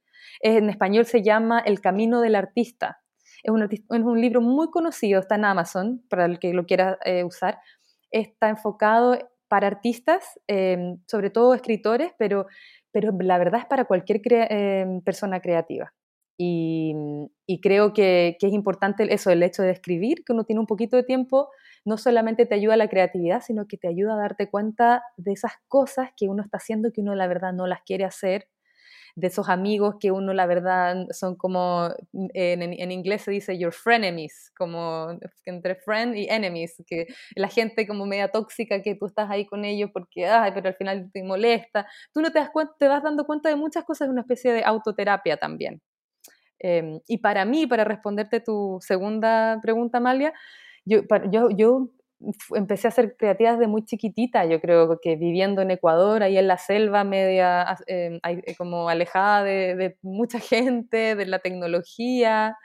En 0.41 0.70
español 0.70 1.05
se 1.05 1.24
llama 1.24 1.60
El 1.60 1.82
Camino 1.82 2.22
del 2.22 2.36
Artista. 2.36 3.01
Es 3.44 3.51
un, 3.51 3.62
es 3.62 3.82
un 3.89 4.20
libro 4.20 4.41
muy 4.41 4.70
conocido, 4.72 5.20
está 5.20 5.36
en 5.36 5.46
Amazon, 5.46 6.03
para 6.10 6.25
el 6.25 6.39
que 6.39 6.53
lo 6.53 6.65
quiera 6.65 6.98
eh, 7.05 7.24
usar. 7.24 7.60
Está 8.12 8.50
enfocado 8.50 9.17
para 9.48 9.67
artistas, 9.67 10.39
em, 10.48 10.98
sobre 11.08 11.29
todo 11.29 11.53
escritores, 11.53 12.12
pero, 12.17 12.48
pero 12.91 13.12
la 13.20 13.38
verdad 13.38 13.62
es 13.62 13.65
para 13.67 13.86
cualquier 13.86 14.22
em, 14.50 15.01
persona 15.01 15.39
creativa. 15.41 15.94
Y, 16.38 16.94
creo 17.62 17.94
que, 17.94 18.36
que, 18.39 18.48
es 18.48 18.53
importante 18.53 19.13
eso, 19.13 19.29
el 19.29 19.44
hecho 19.44 19.62
de 19.62 19.72
escribir, 19.72 20.24
que 20.25 20.34
uno 20.34 20.44
tiene 20.44 20.60
un 20.60 20.67
poquito 20.67 20.98
de 20.98 21.03
tiempo, 21.03 21.50
no 21.86 21.98
solamente 21.98 22.46
te 22.46 22.56
ayuda 22.56 22.77
la 22.77 22.89
creatividad, 22.89 23.42
sino 23.42 23.68
que 23.68 23.77
te 23.77 23.88
ayuda 23.88 24.15
a 24.15 24.18
darte 24.18 24.50
cuenta 24.50 25.04
de 25.18 25.34
esas 25.34 25.54
cosas 25.68 26.10
que 26.18 26.27
uno 26.27 26.44
está 26.44 26.58
haciendo 26.58 26.92
que 26.92 27.01
uno 27.01 27.15
la 27.15 27.27
verdad 27.27 27.54
no 27.54 27.68
las 27.68 27.82
quiere 27.84 28.06
hacer 28.06 28.48
de 29.15 29.27
esos 29.27 29.48
amigos 29.48 29.96
que 30.00 30.12
uno 30.12 30.34
la 30.34 30.46
verdad 30.46 31.08
son 31.12 31.36
como, 31.36 31.89
mm, 32.12 32.27
en, 32.34 32.62
en, 32.74 32.92
inglés 32.92 33.22
se 33.24 33.32
dice 33.32 33.58
your 33.58 33.72
frenemies, 33.74 34.51
como 34.58 35.18
entre 35.46 35.75
friend 35.75 36.15
y 36.18 36.27
enemies, 36.30 36.84
que 36.86 37.08
la 37.36 37.48
gente 37.48 37.88
como 37.88 38.06
media 38.06 38.27
tóxica 38.27 38.82
que 38.82 38.96
tú 38.96 39.06
estás 39.06 39.30
ahí 39.32 39.46
con 39.46 39.63
ellos 39.63 39.89
porque, 39.94 40.27
ay, 40.27 40.51
pero 40.54 40.68
al 40.68 40.75
final 40.75 41.10
te 41.13 41.24
molesta. 41.24 41.88
Tú 42.13 42.22
no 42.22 42.32
te 42.32 42.39
das 42.39 42.50
cuenta, 42.50 42.74
te 42.77 42.88
vas 42.89 43.04
dando 43.04 43.25
cuenta 43.25 43.50
de 43.50 43.56
muchas 43.56 43.86
cosas, 43.86 44.08
es 44.08 44.12
una 44.12 44.22
especie 44.22 44.51
de 44.51 44.63
autoterapia 44.63 45.38
también. 45.38 45.82
Em, 46.60 47.00
y 47.08 47.20
para 47.20 47.46
mí, 47.46 47.68
para 47.68 47.84
responderte 47.84 48.39
tu 48.42 48.80
segunda 48.82 49.60
pregunta, 49.62 50.00
Amalia, 50.00 50.34
yo, 50.86 51.01
yo, 51.32 51.50
yo 51.50 51.89
empecé 52.56 52.88
a 52.88 52.92
ser 52.92 53.15
creativa 53.18 53.51
desde 53.54 53.68
muy 53.68 53.84
chiquitita, 53.86 54.46
yo 54.46 54.62
creo 54.62 55.00
que 55.01 55.15
viviendo 55.15 55.62
en 55.62 55.72
Ecuador, 55.72 56.24
ahí 56.24 56.38
en 56.38 56.48
la 56.48 56.58
selva, 56.58 57.04
media 57.04 57.77
em, 57.88 58.20
eh, 58.24 58.56
como 58.58 58.89
alejada 58.89 59.44
de, 59.44 59.98
mucha 60.01 60.39
gente, 60.39 61.15
de 61.15 61.25
la 61.25 61.39
tecnología, 61.39 62.58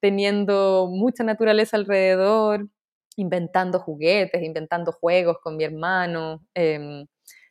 teniendo 0.00 0.88
mucha 0.90 1.24
naturaleza 1.24 1.76
alrededor, 1.76 2.68
inventando 3.16 3.78
juguetes, 3.78 4.42
inventando 4.42 4.92
juegos 4.92 5.38
con 5.42 5.56
mi 5.56 5.64
hermano, 5.64 6.44
em, 6.54 7.06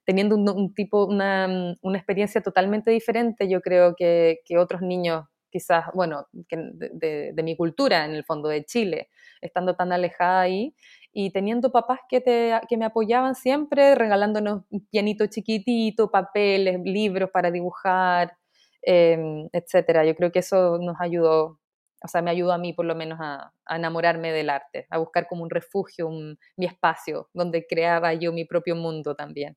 teniendo 0.05 0.35
un, 0.35 0.73
tipo, 0.73 1.05
una, 1.05 1.75
una, 1.81 1.97
experiencia 1.97 2.41
totalmente 2.41 2.91
diferente, 2.91 3.47
yo 3.49 3.61
creo 3.61 3.95
que, 3.95 4.39
que 4.45 4.57
otros 4.57 4.81
niños 4.81 5.25
quizás, 5.53 5.85
bueno, 5.93 6.27
de, 6.31 7.33
mi 7.43 7.55
cultura 7.55 8.05
en 8.05 8.15
el 8.15 8.25
fondo 8.25 8.49
de 8.49 8.65
Chile, 8.65 9.09
estando 9.43 9.75
tan 9.75 9.91
alejada 9.91 10.41
ahí 10.41 10.75
y 11.11 11.31
teniendo 11.31 11.71
papás 11.71 11.99
que, 12.09 12.21
te, 12.21 12.59
que 12.67 12.77
me 12.77 12.85
apoyaban 12.85 13.35
siempre, 13.35 13.95
regalándonos 13.95 14.63
un 14.69 14.85
pianito 14.87 15.27
chiquitito, 15.27 16.09
papeles, 16.09 16.79
libros 16.83 17.29
para 17.31 17.51
dibujar, 17.51 18.35
eh, 18.81 19.47
etcétera. 19.53 20.05
Yo 20.05 20.15
creo 20.15 20.31
que 20.31 20.39
eso 20.39 20.79
nos 20.79 20.95
ayudó, 20.99 21.59
o 22.03 22.07
sea, 22.07 22.21
me 22.21 22.31
ayudó 22.31 22.51
a 22.51 22.57
mí 22.57 22.73
por 22.73 22.85
lo 22.85 22.95
menos 22.95 23.19
a, 23.21 23.53
enamorarme 23.69 24.31
del 24.31 24.49
arte, 24.49 24.87
a 24.89 24.97
buscar 24.97 25.27
como 25.27 25.43
un 25.43 25.49
refugio, 25.49 26.07
un, 26.07 26.37
mi 26.57 26.65
espacio, 26.65 27.29
donde 27.33 27.65
creaba 27.67 28.13
yo 28.13 28.33
mi 28.33 28.45
propio 28.45 28.75
mundo 28.75 29.15
también. 29.15 29.55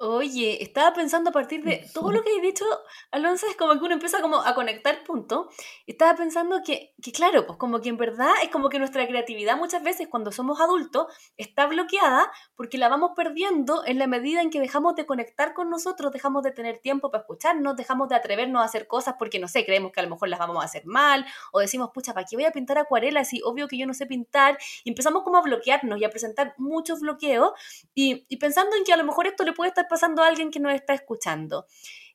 Oye, 0.00 0.62
estaba 0.62 0.94
pensando 0.94 1.30
a 1.30 1.32
partir 1.32 1.64
de 1.64 1.84
todo 1.92 2.12
lo 2.12 2.22
que 2.22 2.30
he 2.30 2.40
dicho, 2.40 2.64
Alonso, 3.10 3.48
es 3.48 3.56
como 3.56 3.72
que 3.72 3.84
uno 3.84 3.94
empieza 3.94 4.20
como 4.20 4.40
a 4.40 4.54
conectar 4.54 5.02
puntos. 5.02 5.48
Estaba 5.88 6.14
pensando 6.14 6.60
que, 6.64 6.94
que, 7.02 7.10
claro, 7.10 7.46
pues 7.46 7.58
como 7.58 7.80
que 7.80 7.88
en 7.88 7.96
verdad 7.96 8.30
es 8.40 8.48
como 8.50 8.68
que 8.68 8.78
nuestra 8.78 9.08
creatividad 9.08 9.56
muchas 9.56 9.82
veces 9.82 10.06
cuando 10.08 10.30
somos 10.30 10.60
adultos 10.60 11.08
está 11.36 11.66
bloqueada 11.66 12.30
porque 12.54 12.78
la 12.78 12.88
vamos 12.88 13.10
perdiendo 13.16 13.84
en 13.86 13.98
la 13.98 14.06
medida 14.06 14.40
en 14.40 14.50
que 14.50 14.60
dejamos 14.60 14.94
de 14.94 15.04
conectar 15.04 15.52
con 15.52 15.68
nosotros, 15.68 16.12
dejamos 16.12 16.44
de 16.44 16.52
tener 16.52 16.78
tiempo 16.78 17.10
para 17.10 17.22
escucharnos, 17.22 17.74
dejamos 17.74 18.08
de 18.08 18.14
atrevernos 18.14 18.62
a 18.62 18.66
hacer 18.66 18.86
cosas 18.86 19.16
porque, 19.18 19.40
no 19.40 19.48
sé, 19.48 19.64
creemos 19.64 19.90
que 19.90 19.98
a 19.98 20.04
lo 20.04 20.10
mejor 20.10 20.28
las 20.28 20.38
vamos 20.38 20.62
a 20.62 20.66
hacer 20.66 20.86
mal 20.86 21.26
o 21.50 21.58
decimos, 21.58 21.90
pucha, 21.92 22.14
¿para 22.14 22.24
qué 22.24 22.36
voy 22.36 22.44
a 22.44 22.52
pintar 22.52 22.78
acuarelas 22.78 23.30
si 23.30 23.40
obvio 23.42 23.66
que 23.66 23.76
yo 23.76 23.86
no 23.86 23.94
sé 23.94 24.06
pintar? 24.06 24.58
Y 24.84 24.90
empezamos 24.90 25.24
como 25.24 25.38
a 25.38 25.42
bloquearnos 25.42 26.00
y 26.00 26.04
a 26.04 26.10
presentar 26.10 26.54
muchos 26.56 27.00
bloqueos 27.00 27.50
y, 27.96 28.24
y 28.28 28.36
pensando 28.36 28.76
en 28.76 28.84
que 28.84 28.92
a 28.92 28.96
lo 28.96 29.02
mejor 29.02 29.26
esto 29.26 29.42
le 29.42 29.52
puede 29.52 29.70
estar 29.70 29.87
pasando 29.88 30.22
a 30.22 30.28
alguien 30.28 30.50
que 30.50 30.60
nos 30.60 30.72
está 30.74 30.94
escuchando. 30.94 31.66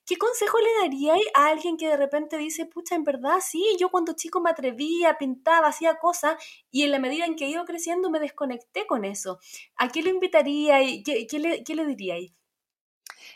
¿Qué 0.05 0.17
consejo 0.17 0.57
le 0.59 0.81
daría 0.81 1.15
a 1.33 1.47
alguien 1.47 1.77
que 1.77 1.87
de 1.87 1.95
repente 1.95 2.37
dice, 2.37 2.65
pucha, 2.65 2.95
en 2.95 3.05
verdad, 3.05 3.37
sí, 3.41 3.63
yo 3.79 3.89
cuando 3.89 4.13
chico 4.13 4.41
me 4.41 4.49
atrevía, 4.49 5.17
pintaba, 5.17 5.67
hacía 5.67 5.95
cosas 5.95 6.35
y 6.71 6.83
en 6.83 6.91
la 6.91 6.99
medida 6.99 7.25
en 7.25 7.35
que 7.35 7.49
he 7.49 7.65
creciendo 7.65 8.09
me 8.09 8.19
desconecté 8.19 8.85
con 8.85 9.05
eso? 9.05 9.39
¿A 9.77 9.87
qué 9.87 10.03
lo 10.03 10.09
invitaría 10.09 10.83
y 10.83 11.03
qué, 11.03 11.25
qué, 11.25 11.39
le, 11.39 11.63
qué 11.63 11.75
le 11.75 11.85
diríais? 11.85 12.33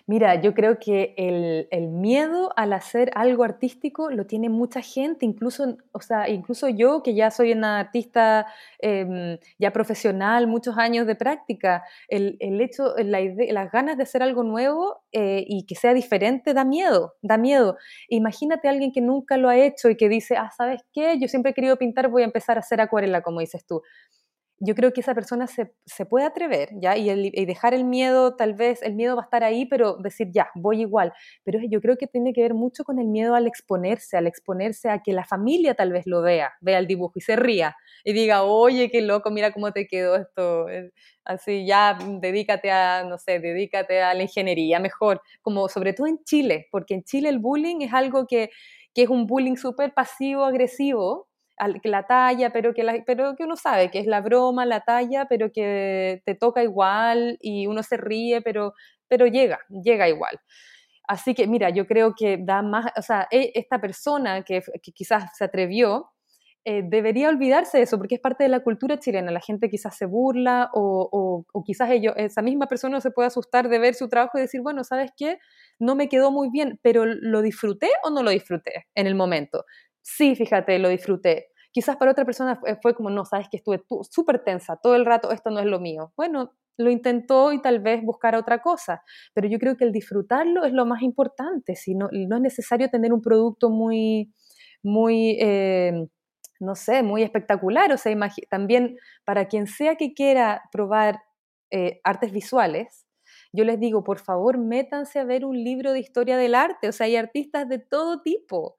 Mira, 0.09 0.39
yo 0.39 0.53
creo 0.53 0.79
que 0.79 1.13
el, 1.17 1.87
miedo 1.89 2.53
al 2.55 2.71
hacer 2.71 3.11
algo 3.13 3.43
artístico 3.43 4.09
lo 4.09 4.25
tiene 4.25 4.47
mucha 4.47 4.79
gente, 4.81 5.25
incluso, 5.25 5.77
o 5.91 5.99
sea, 5.99 6.29
incluso 6.29 6.69
yo 6.69 7.03
que 7.03 7.13
ya 7.13 7.29
soy 7.29 7.51
una 7.51 7.81
artista 7.81 8.47
em, 8.79 9.37
ya 9.59 9.73
profesional, 9.73 10.47
muchos 10.47 10.77
años 10.77 11.07
de 11.07 11.15
práctica, 11.15 11.83
el, 12.07 12.37
hecho, 12.61 12.95
la 12.97 13.19
las 13.51 13.69
ganas 13.69 13.97
de 13.97 14.03
hacer 14.03 14.23
algo 14.23 14.43
nuevo 14.43 15.01
eh, 15.11 15.43
y 15.45 15.65
que 15.65 15.75
sea 15.75 15.93
diferente 15.93 16.53
da 16.53 16.63
miedo, 16.63 17.15
da 17.21 17.37
miedo. 17.37 17.75
Imagínate 18.07 18.69
a 18.69 18.71
alguien 18.71 18.93
que 18.93 19.01
nunca 19.01 19.35
lo 19.35 19.49
ha 19.49 19.57
hecho 19.57 19.89
y 19.89 19.97
que 19.97 20.07
dice, 20.07 20.37
ah, 20.37 20.51
¿sabes 20.55 20.83
qué? 20.93 21.19
Yo 21.19 21.27
siempre 21.27 21.51
he 21.51 21.53
querido 21.53 21.75
pintar, 21.77 22.07
voy 22.07 22.21
a 22.21 22.25
empezar 22.25 22.55
a 22.55 22.61
hacer 22.61 22.79
acuarela, 22.79 23.21
como 23.21 23.41
dices 23.41 23.65
tú 23.65 23.81
yo 24.59 24.73
creo 24.75 24.91
que 24.91 25.01
esa 25.01 25.13
persona 25.13 25.45
se, 25.47 26.05
puede 26.05 26.25
atrever, 26.25 26.69
¿ya? 26.81 26.97
Y, 26.97 27.45
dejar 27.45 27.73
el 27.73 27.83
miedo, 27.83 28.35
tal 28.35 28.53
vez 28.53 28.81
el 28.81 28.95
miedo 28.95 29.15
va 29.15 29.21
a 29.21 29.25
estar 29.25 29.43
ahí, 29.43 29.65
pero 29.65 29.97
decir, 29.97 30.29
ya, 30.31 30.49
voy 30.55 30.81
igual. 30.81 31.13
Pero 31.43 31.59
yo 31.69 31.79
creo 31.79 31.97
que 31.97 32.07
tiene 32.07 32.33
que 32.33 32.41
ver 32.41 32.53
mucho 32.53 32.83
con 32.83 32.99
el 32.99 33.07
miedo 33.07 33.35
al 33.35 33.45
exponerse, 33.45 34.17
al 34.17 34.27
exponerse 34.27 34.89
a 34.89 35.01
que 35.03 35.13
la 35.13 35.25
familia 35.25 35.75
tal 35.75 35.91
vez 35.91 36.07
lo 36.07 36.21
vea, 36.21 36.53
vea 36.61 36.79
el 36.79 36.87
dibujo 36.87 37.13
y 37.15 37.21
se 37.21 37.35
ría 37.35 37.75
y 38.03 38.13
diga, 38.13 38.43
oye, 38.43 38.89
qué 38.89 39.01
loco, 39.01 39.29
mira 39.31 39.51
cómo 39.51 39.71
te 39.71 39.87
quedó 39.87 40.15
esto. 40.15 40.69
Eh, 40.69 40.91
así, 41.23 41.65
ya, 41.65 41.97
dedícate 42.21 42.71
a, 42.71 43.03
no 43.03 43.17
sé, 43.17 43.39
dedícate 43.39 44.01
a 44.01 44.13
la 44.13 44.23
ingeniería 44.23 44.79
mejor, 44.79 45.21
como 45.41 45.69
sobre 45.69 45.93
todo 45.93 46.07
en 46.07 46.23
Chile, 46.23 46.67
porque 46.71 46.95
en 46.95 47.03
Chile 47.03 47.29
el 47.29 47.39
bullying 47.39 47.81
es 47.81 47.93
algo 47.93 48.25
que, 48.25 48.49
que 48.93 49.03
es 49.03 49.09
un 49.09 49.27
bullying 49.27 49.55
súper 49.55 49.93
pasivo-agresivo, 49.93 51.26
la 51.83 52.03
talla, 52.07 52.51
pero 52.51 52.73
que, 52.73 52.83
la, 52.83 53.03
pero 53.05 53.35
que 53.35 53.43
uno 53.43 53.55
sabe 53.55 53.89
que 53.91 53.99
es 53.99 54.07
la 54.07 54.21
broma, 54.21 54.65
la 54.65 54.81
talla, 54.81 55.25
pero 55.27 55.51
que 55.51 56.21
te 56.25 56.35
toca 56.35 56.63
igual 56.63 57.37
y 57.41 57.67
uno 57.67 57.83
se 57.83 57.97
ríe, 57.97 58.41
pero, 58.41 58.73
pero 59.07 59.27
llega, 59.27 59.59
llega 59.69 60.07
igual. 60.07 60.39
Así 61.07 61.33
que 61.33 61.47
mira, 61.47 61.69
yo 61.69 61.87
creo 61.87 62.13
que 62.17 62.37
da 62.37 62.61
más, 62.61 62.91
o 62.97 63.01
sea, 63.01 63.27
e, 63.31 63.51
esta 63.55 63.79
persona 63.81 64.43
que, 64.43 64.61
que 64.83 64.91
quizás 64.91 65.35
se 65.37 65.43
atrevió, 65.45 66.11
eh, 66.69 66.83
debería 66.83 67.29
olvidarse 67.29 67.77
de 67.77 67.83
eso, 67.83 67.97
porque 67.97 68.15
es 68.15 68.19
parte 68.21 68.43
de 68.43 68.49
la 68.49 68.59
cultura 68.59 68.99
chilena. 68.99 69.31
La 69.31 69.39
gente 69.39 69.69
quizás 69.69 69.95
se 69.95 70.05
burla 70.05 70.69
o, 70.73 71.45
o, 71.53 71.63
quizás 71.63 71.89
ellos, 71.91 72.13
esa 72.17 72.41
misma 72.41 72.67
persona 72.67 72.99
se 72.99 73.09
puede 73.09 73.27
asustar 73.27 73.69
de 73.69 73.79
ver 73.79 73.93
su 73.93 74.09
trabajo 74.09 74.37
y 74.37 74.41
decir, 74.41 74.59
bueno, 74.59 74.83
¿sabes 74.83 75.11
qué? 75.15 75.39
No 75.79 75.95
me 75.95 76.09
quedó 76.09 76.29
muy 76.29 76.49
bien, 76.49 76.77
pero 76.83 77.05
¿lo 77.05 77.41
disfruté 77.41 77.87
o 78.03 78.09
no 78.09 78.21
lo 78.21 78.31
disfruté 78.31 78.85
en 78.95 79.07
el 79.07 79.15
momento? 79.15 79.63
Sí, 80.07 80.35
fíjate, 80.35 80.79
lo 80.79 80.89
disfruté. 80.89 81.47
Quizás 81.71 81.97
para 81.97 82.11
otra 82.11 82.25
persona 82.25 82.59
fue, 82.81 82.95
como, 82.95 83.09
no, 83.09 83.25
sabes 83.25 83.47
que 83.49 83.57
estuve 83.57 83.83
súper 84.09 84.43
tensa 84.43 84.77
todo 84.77 84.95
el 84.95 85.05
rato, 85.05 85.31
esto 85.31 85.51
no 85.51 85.59
es 85.59 85.65
lo 85.65 85.79
mío. 85.79 86.13
Bueno, 86.15 86.53
lo 86.77 86.89
intentó 86.89 87.51
y 87.51 87.61
tal 87.61 87.79
vez 87.79 88.01
buscar 88.03 88.35
otra 88.35 88.61
cosa, 88.61 89.03
pero 89.33 89.47
yo 89.47 89.59
creo 89.59 89.75
que 89.77 89.83
el 89.83 89.91
disfrutarlo 89.91 90.63
es 90.63 90.73
lo 90.73 90.85
más 90.85 91.01
importante, 91.01 91.75
si 91.75 91.95
no, 91.95 92.07
no 92.11 92.35
es 92.35 92.41
necesario 92.41 92.89
tener 92.89 93.13
un 93.13 93.21
producto 93.21 93.69
muy, 93.69 94.31
muy, 94.83 95.37
eh, 95.41 96.07
no 96.59 96.75
sé, 96.75 97.03
muy 97.03 97.23
espectacular, 97.23 97.91
o 97.91 97.97
sea, 97.97 98.15
también 98.49 98.95
para 99.25 99.47
quien 99.47 99.67
sea 99.67 99.95
que 99.95 100.13
quiera 100.13 100.61
probar 100.71 101.19
eh, 101.71 101.99
artes 102.03 102.31
visuales, 102.31 103.07
yo 103.51 103.63
les 103.65 103.79
digo, 103.79 104.03
por 104.03 104.19
favor, 104.19 104.57
métanse 104.57 105.19
a 105.19 105.25
ver 105.25 105.45
un 105.45 105.57
libro 105.63 105.93
de 105.93 105.99
historia 105.99 106.37
del 106.37 106.55
arte, 106.55 106.89
o 106.89 106.91
sea, 106.91 107.05
hay 107.07 107.15
artistas 107.15 107.67
de 107.67 107.79
todo 107.79 108.21
tipo, 108.21 108.77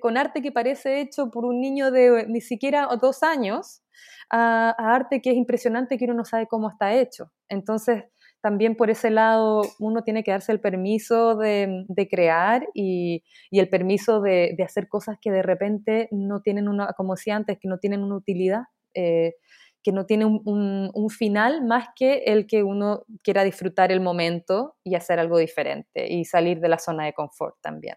con 0.00 0.16
arte 0.16 0.42
que 0.42 0.52
parece 0.52 1.00
hecho 1.00 1.30
por 1.30 1.44
un 1.44 1.60
niño 1.60 1.90
de 1.90 2.26
ni 2.28 2.40
siquiera 2.40 2.88
dos 3.00 3.22
años, 3.22 3.82
a, 4.30 4.70
arte 4.70 5.20
que 5.20 5.30
es 5.30 5.36
impresionante 5.36 5.98
que 5.98 6.04
uno 6.04 6.14
no 6.14 6.24
sabe 6.24 6.46
cómo 6.46 6.70
está 6.70 6.94
hecho. 6.94 7.30
Entonces, 7.48 8.04
también 8.40 8.76
por 8.76 8.90
ese 8.90 9.10
lado 9.10 9.62
uno 9.78 10.02
tiene 10.02 10.24
que 10.24 10.30
darse 10.30 10.52
el 10.52 10.60
permiso 10.60 11.36
de, 11.36 11.84
crear 12.10 12.66
y, 12.74 13.22
el 13.50 13.68
permiso 13.68 14.20
de, 14.20 14.56
hacer 14.64 14.88
cosas 14.88 15.18
que 15.20 15.30
de 15.30 15.42
repente 15.42 16.08
no 16.10 16.40
tienen 16.40 16.68
una, 16.68 16.92
como 16.94 17.14
decía 17.14 17.36
antes, 17.36 17.58
que 17.58 17.68
no 17.68 17.78
tienen 17.78 18.02
una 18.02 18.16
utilidad. 18.16 18.62
Eh, 18.94 19.34
que 19.82 19.92
no 19.92 20.04
tiene 20.04 20.26
un, 20.26 21.08
final 21.10 21.64
más 21.64 21.88
que 21.96 22.24
el 22.26 22.46
que 22.46 22.62
uno 22.62 23.04
quiera 23.22 23.44
disfrutar 23.44 23.90
el 23.90 24.00
momento 24.00 24.76
y 24.84 24.94
hacer 24.94 25.18
algo 25.18 25.38
diferente 25.38 26.12
y 26.12 26.24
salir 26.24 26.60
de 26.60 26.68
la 26.68 26.78
zona 26.78 27.06
de 27.06 27.14
confort 27.14 27.56
también. 27.62 27.96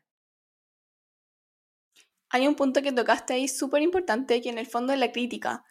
Hay 2.34 2.48
un 2.48 2.56
punto 2.56 2.82
que 2.82 2.92
tocaste 2.92 3.36
ahí 3.36 3.48
súper 3.48 3.82
importante 3.82 4.42
que 4.42 4.50
en 4.50 4.58
el 4.58 4.66
fondo 4.66 4.92
es 4.92 5.00
la 5.00 5.12
crítica. 5.12 5.64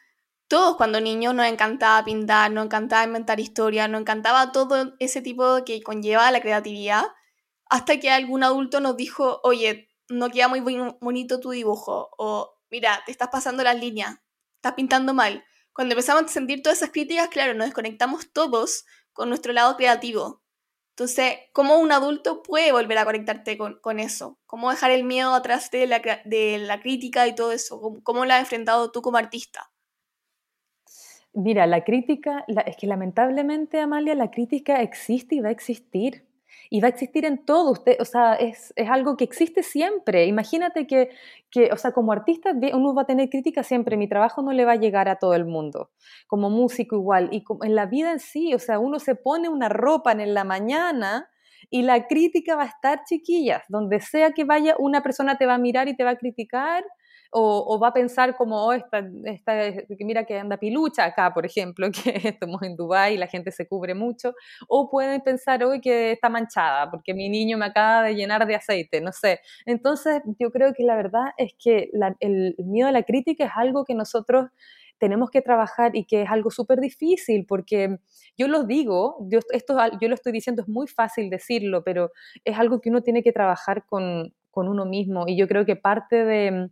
Todos 0.48 0.76
cuando 0.76 1.00
niños 1.00 1.34
nos 1.34 1.46
encantaba 1.46 2.04
pintar, 2.04 2.50
nos 2.52 2.66
encantaba 2.66 3.04
inventar 3.04 3.40
historias, 3.40 3.90
nos 3.90 4.00
encantaba 4.00 4.52
todo 4.52 4.94
ese 4.98 5.22
tipo 5.22 5.64
que 5.66 5.82
conlleva 5.82 6.30
la 6.30 6.40
creatividad, 6.40 7.04
hasta 7.68 7.98
que 7.98 8.10
algún 8.10 8.44
adulto 8.44 8.80
nos 8.80 8.96
dijo, 8.96 9.40
oye, 9.42 9.90
no 10.08 10.30
queda 10.30 10.48
muy 10.48 10.60
bonito 10.60 11.40
tu 11.40 11.50
dibujo, 11.50 12.10
o 12.16 12.54
mira, 12.70 13.02
te 13.06 13.12
estás 13.12 13.28
pasando 13.28 13.62
las 13.62 13.78
líneas, 13.78 14.20
estás 14.56 14.74
pintando 14.74 15.14
mal 15.14 15.44
cuando 15.72 15.94
empezamos 15.94 16.24
a 16.24 16.28
sentir 16.28 16.62
todas 16.62 16.78
esas 16.78 16.90
críticas, 16.90 17.28
claro, 17.28 17.54
nos 17.54 17.66
desconectamos 17.66 18.30
todos 18.32 18.84
con 19.12 19.28
nuestro 19.28 19.52
lado 19.52 19.76
creativo. 19.76 20.41
Entonces, 20.92 21.38
¿cómo 21.52 21.78
un 21.78 21.90
adulto 21.90 22.42
puede 22.42 22.70
volver 22.70 22.98
a 22.98 23.04
conectarte 23.06 23.56
con, 23.56 23.78
con 23.80 23.98
eso? 23.98 24.38
¿Cómo 24.46 24.70
dejar 24.70 24.90
el 24.90 25.04
miedo 25.04 25.34
atrás 25.34 25.70
de 25.70 25.86
la, 25.86 26.02
de 26.24 26.58
la 26.58 26.80
crítica 26.80 27.26
y 27.26 27.34
todo 27.34 27.52
eso? 27.52 27.80
¿Cómo, 27.80 28.02
cómo 28.02 28.26
lo 28.26 28.34
has 28.34 28.40
enfrentado 28.40 28.92
tú 28.92 29.00
como 29.00 29.16
artista? 29.16 29.70
Mira, 31.32 31.66
la 31.66 31.82
crítica, 31.82 32.44
es 32.66 32.76
que 32.76 32.86
lamentablemente, 32.86 33.80
Amalia, 33.80 34.14
la 34.14 34.30
crítica 34.30 34.82
existe 34.82 35.36
y 35.36 35.40
va 35.40 35.48
a 35.48 35.52
existir. 35.52 36.26
Y 36.74 36.80
va 36.80 36.86
a 36.86 36.88
existir 36.88 37.26
en 37.26 37.44
todo, 37.44 37.70
usted, 37.70 37.98
o 38.00 38.06
sea, 38.06 38.32
es, 38.32 38.72
es 38.76 38.88
algo 38.88 39.18
que 39.18 39.24
existe 39.24 39.62
siempre. 39.62 40.24
Imagínate 40.24 40.86
que, 40.86 41.10
que, 41.50 41.68
o 41.70 41.76
sea, 41.76 41.92
como 41.92 42.12
artista 42.12 42.54
uno 42.72 42.94
va 42.94 43.02
a 43.02 43.04
tener 43.04 43.28
crítica 43.28 43.62
siempre, 43.62 43.98
mi 43.98 44.08
trabajo 44.08 44.40
no 44.40 44.52
le 44.52 44.64
va 44.64 44.72
a 44.72 44.76
llegar 44.76 45.06
a 45.10 45.16
todo 45.16 45.34
el 45.34 45.44
mundo, 45.44 45.90
como 46.26 46.48
músico 46.48 46.96
igual, 46.96 47.28
y 47.30 47.44
en 47.62 47.74
la 47.74 47.84
vida 47.84 48.12
en 48.12 48.20
sí, 48.20 48.54
o 48.54 48.58
sea, 48.58 48.78
uno 48.78 49.00
se 49.00 49.14
pone 49.16 49.50
una 49.50 49.68
ropa 49.68 50.12
en 50.12 50.32
la 50.32 50.44
mañana 50.44 51.28
y 51.68 51.82
la 51.82 52.06
crítica 52.06 52.56
va 52.56 52.62
a 52.62 52.68
estar, 52.68 53.02
chiquillas, 53.04 53.64
donde 53.68 54.00
sea 54.00 54.30
que 54.32 54.44
vaya, 54.44 54.74
una 54.78 55.02
persona 55.02 55.36
te 55.36 55.44
va 55.44 55.56
a 55.56 55.58
mirar 55.58 55.88
y 55.88 55.94
te 55.94 56.04
va 56.04 56.12
a 56.12 56.16
criticar, 56.16 56.84
o, 57.34 57.78
va 57.78 57.88
a 57.88 57.92
pensar 57.92 58.36
como, 58.36 58.66
oh, 58.66 58.72
esta, 58.72 59.02
mira 60.00 60.24
que 60.24 60.38
anda 60.38 60.58
pilucha 60.58 61.04
acá, 61.04 61.32
por 61.32 61.46
ejemplo, 61.46 61.88
que 62.04 62.28
estamos 62.28 62.62
en 62.62 62.76
Dubái 62.76 63.14
y 63.14 63.18
la 63.18 63.26
gente 63.26 63.50
se 63.50 63.66
cubre 63.66 63.94
mucho, 63.94 64.34
o 64.68 64.90
pueden 64.90 65.20
pensar 65.22 65.64
hoy 65.64 65.80
que 65.80 66.12
está 66.12 66.28
manchada 66.28 66.90
porque 66.90 67.14
mi 67.14 67.28
niño 67.30 67.56
me 67.56 67.66
acaba 67.66 68.02
de 68.02 68.14
llenar 68.14 68.46
de 68.46 68.54
aceite, 68.54 69.00
no 69.00 69.12
sé. 69.12 69.40
Entonces, 69.64 70.22
yo 70.38 70.50
creo 70.50 70.74
que 70.74 70.84
la 70.84 70.94
verdad 70.94 71.32
es 71.38 71.54
que 71.58 71.90
el, 72.20 72.54
miedo 72.58 72.88
a 72.88 72.92
la 72.92 73.02
crítica 73.02 73.46
es 73.46 73.52
algo 73.54 73.84
que 73.84 73.94
nosotros 73.94 74.50
tenemos 74.98 75.30
que 75.30 75.40
trabajar 75.40 75.96
y 75.96 76.04
que 76.04 76.22
es 76.22 76.30
algo 76.30 76.50
súper 76.50 76.80
difícil, 76.80 77.46
porque 77.46 77.98
yo 78.36 78.46
lo 78.46 78.64
digo, 78.64 79.16
yo, 79.30 79.40
esto, 79.52 79.76
yo 80.00 80.08
lo 80.08 80.14
estoy 80.14 80.32
diciendo, 80.32 80.62
es 80.62 80.68
muy 80.68 80.86
fácil 80.86 81.30
decirlo, 81.30 81.82
pero 81.82 82.12
es 82.44 82.58
algo 82.58 82.80
que 82.80 82.90
uno 82.90 83.02
tiene 83.02 83.22
que 83.22 83.32
trabajar 83.32 83.84
con, 83.86 84.34
con 84.50 84.68
uno 84.68 84.84
mismo 84.84 85.24
y 85.26 85.36
yo 85.36 85.48
creo 85.48 85.64
que 85.64 85.74
parte 85.76 86.24
de 86.24 86.70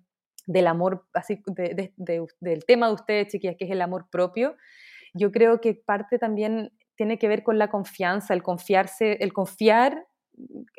del 0.51 0.67
amor, 0.67 1.07
así 1.15 1.41
del 1.47 2.65
tema 2.67 2.89
de 2.89 2.93
ustedes, 2.93 3.29
chiquillas, 3.29 3.57
que 3.57 3.67
es 3.67 3.71
el 3.71 3.83
amor 3.83 4.09
propio, 4.11 4.57
yo 5.15 5.31
creo 5.31 5.61
que 5.61 5.75
parte 5.75 6.19
también 6.19 6.73
tiene 6.97 7.19
que 7.19 7.29
ver 7.29 7.43
con 7.43 7.59
la 7.59 7.69
confianza, 7.71 8.35
el 8.35 8.43
confiarse, 8.43 9.13
el 9.21 9.33
confiar, 9.33 10.07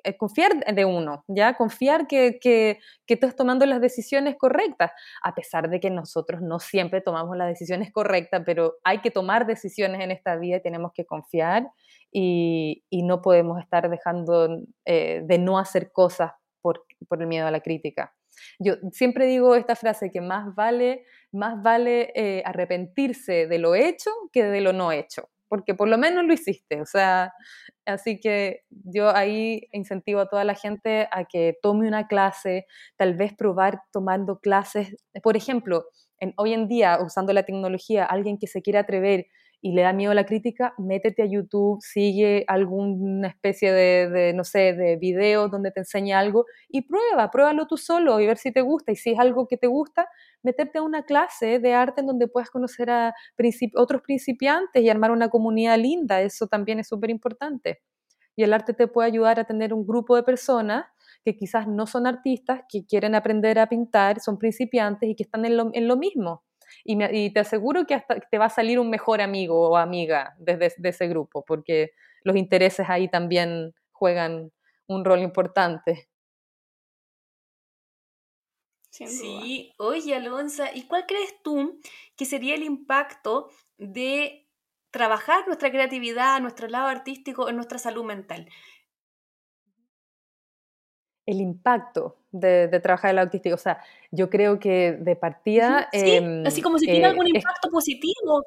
el 0.03 0.17
confiar 0.17 0.63
de 0.65 0.85
uno, 0.85 1.23
¿ya? 1.27 1.55
Confiar 1.55 2.07
que, 2.07 2.39
que, 2.41 2.79
estás 3.07 3.35
tomando 3.35 3.65
las 3.65 3.81
decisiones 3.81 4.35
correctas, 4.37 4.91
a 5.23 5.33
pesar 5.35 5.69
de 5.69 5.79
que 5.79 5.89
nosotros 5.89 6.41
no 6.41 6.59
siempre 6.59 7.01
tomamos 7.01 7.37
las 7.37 7.47
decisiones 7.47 7.91
correctas, 7.91 8.43
pero 8.45 8.75
hay 8.83 8.99
que 8.99 9.11
tomar 9.11 9.45
decisiones 9.45 10.01
en 10.01 10.11
esta 10.11 10.35
vida 10.35 10.57
y 10.57 10.61
tenemos 10.61 10.91
que 10.93 11.05
confiar 11.05 11.69
y, 12.11 12.83
y 12.89 13.03
no 13.03 13.21
podemos 13.21 13.59
estar 13.59 13.89
dejando 13.89 14.63
eh, 14.85 15.21
de 15.23 15.37
no 15.37 15.59
hacer 15.59 15.91
cosas 15.91 16.33
por, 16.61 16.85
por 17.07 17.21
el 17.21 17.27
miedo 17.27 17.47
a 17.47 17.51
la 17.51 17.61
crítica. 17.61 18.13
Yo 18.59 18.75
siempre 18.91 19.25
digo 19.25 19.55
esta 19.55 19.75
frase 19.75 20.11
que 20.11 20.21
más 20.21 20.53
vale, 20.55 21.05
más 21.31 21.61
vale 21.61 22.11
eh, 22.15 22.43
arrepentirse 22.45 23.47
de 23.47 23.57
lo 23.59 23.75
hecho 23.75 24.11
que 24.31 24.43
de 24.43 24.61
lo 24.61 24.73
no 24.73 24.91
hecho, 24.91 25.29
porque 25.47 25.75
por 25.75 25.87
lo 25.87 25.97
menos 25.97 26.25
lo 26.25 26.33
hiciste, 26.33 26.81
o 26.81 26.85
sea, 26.85 27.33
así 27.85 28.19
que 28.19 28.63
yo 28.69 29.15
ahí 29.15 29.67
incentivo 29.71 30.21
a 30.21 30.29
toda 30.29 30.43
la 30.43 30.55
gente 30.55 31.07
a 31.11 31.25
que 31.25 31.57
tome 31.61 31.87
una 31.87 32.07
clase, 32.07 32.65
tal 32.97 33.15
vez 33.15 33.33
probar 33.33 33.81
tomando 33.91 34.39
clases, 34.39 34.95
por 35.23 35.37
ejemplo, 35.37 35.85
hoy 36.37 36.53
en 36.53 36.67
día 36.67 36.99
usando 37.01 37.33
la 37.33 37.43
tecnología, 37.43 38.05
alguien 38.05 38.37
que 38.37 38.47
se 38.47 38.61
quiera 38.61 38.81
atrever 38.81 39.25
y 39.63 39.73
le 39.73 39.83
da 39.83 39.93
miedo 39.93 40.13
la 40.15 40.25
crítica, 40.25 40.73
métete 40.79 41.21
a 41.21 41.25
YouTube, 41.27 41.79
sigue 41.81 42.43
alguna 42.47 43.27
especie 43.27 43.71
de, 43.71 44.33
no 44.33 44.43
sé, 44.43 44.73
de 44.73 44.95
video 44.97 45.49
donde 45.49 45.69
te 45.71 45.81
enseña 45.81 46.17
algo 46.19 46.45
y 46.67 46.81
prueba, 46.81 47.29
pruébalo 47.29 47.67
tú 47.67 47.77
solo 47.77 48.19
y 48.19 48.25
ver 48.25 48.37
si 48.37 48.51
te 48.51 48.61
gusta. 48.61 48.91
Y 48.91 48.95
si 48.95 49.11
es 49.11 49.19
algo 49.19 49.47
que 49.47 49.57
te 49.57 49.67
gusta, 49.67 50.07
meterte 50.41 50.79
a 50.79 50.81
una 50.81 51.03
clase 51.03 51.59
de 51.59 51.73
arte 51.73 52.01
en 52.01 52.07
donde 52.07 52.27
puedas 52.27 52.49
conocer 52.49 52.89
a 52.89 53.13
otros 53.75 54.01
principiantes 54.01 54.81
y 54.81 54.89
armar 54.89 55.11
una 55.11 55.29
comunidad 55.29 55.77
linda. 55.77 56.21
Eso 56.21 56.47
también 56.47 56.79
es 56.79 56.87
súper 56.87 57.11
importante. 57.11 57.81
Y 58.35 58.43
el 58.43 58.53
arte 58.53 58.73
te 58.73 58.87
puede 58.87 59.09
ayudar 59.09 59.39
a 59.39 59.43
tener 59.43 59.73
un 59.75 59.85
grupo 59.85 60.15
de 60.15 60.23
personas 60.23 60.85
que 61.23 61.35
quizás 61.35 61.67
no 61.67 61.85
son 61.85 62.07
artistas, 62.07 62.61
que 62.67 62.83
quieren 62.87 63.13
aprender 63.13 63.59
a 63.59 63.67
pintar, 63.69 64.21
son 64.21 64.39
principiantes 64.39 65.07
y 65.07 65.15
que 65.15 65.23
están 65.23 65.45
en 65.45 65.87
lo 65.87 65.97
mismo 65.97 66.43
y, 66.83 67.33
te 67.33 67.39
aseguro 67.39 67.85
que 67.85 67.95
hasta 67.95 68.19
te 68.19 68.37
va 68.37 68.45
a 68.45 68.49
salir 68.49 68.79
un 68.79 68.89
mejor 68.89 69.21
amigo 69.21 69.69
o 69.69 69.77
amiga 69.77 70.35
desde 70.39 70.73
de 70.77 70.89
ese 70.89 71.07
grupo, 71.07 71.43
porque 71.45 71.91
los 72.23 72.35
intereses 72.35 72.87
ahí 72.89 73.09
también 73.09 73.73
juegan 73.91 74.51
un 74.87 75.05
rol 75.05 75.19
importante. 75.19 76.09
Sí, 78.89 79.73
oye 79.77 80.15
Alonso, 80.15 80.63
¿y 80.73 80.83
cuál 80.83 81.05
crees 81.07 81.41
tú 81.43 81.79
que 82.17 82.25
sería 82.25 82.55
el 82.55 82.63
impacto 82.63 83.49
de 83.77 84.49
trabajar 84.91 85.47
nuestra 85.47 85.71
creatividad, 85.71 86.41
nuestro 86.41 86.67
lado 86.67 86.87
artístico 86.87 87.47
en 87.47 87.55
nuestra 87.55 87.79
salud 87.79 88.03
mental? 88.03 88.49
El 91.31 91.41
impacto 91.41 92.17
de, 92.31 92.67
trabajar 92.81 93.11
el 93.11 93.19
autístico. 93.19 93.55
O 93.55 93.59
sea, 93.59 93.81
yo 94.11 94.29
creo 94.29 94.59
que 94.59 94.93
de 94.93 95.15
partida... 95.15 95.89
Sí, 95.91 96.11
em, 96.11 96.45
así 96.45 96.61
como 96.61 96.77
si 96.77 96.85
tiene 96.85 97.01
eh, 97.01 97.09
algún 97.09 97.27
impacto 97.27 97.69
positivo. 97.69 98.43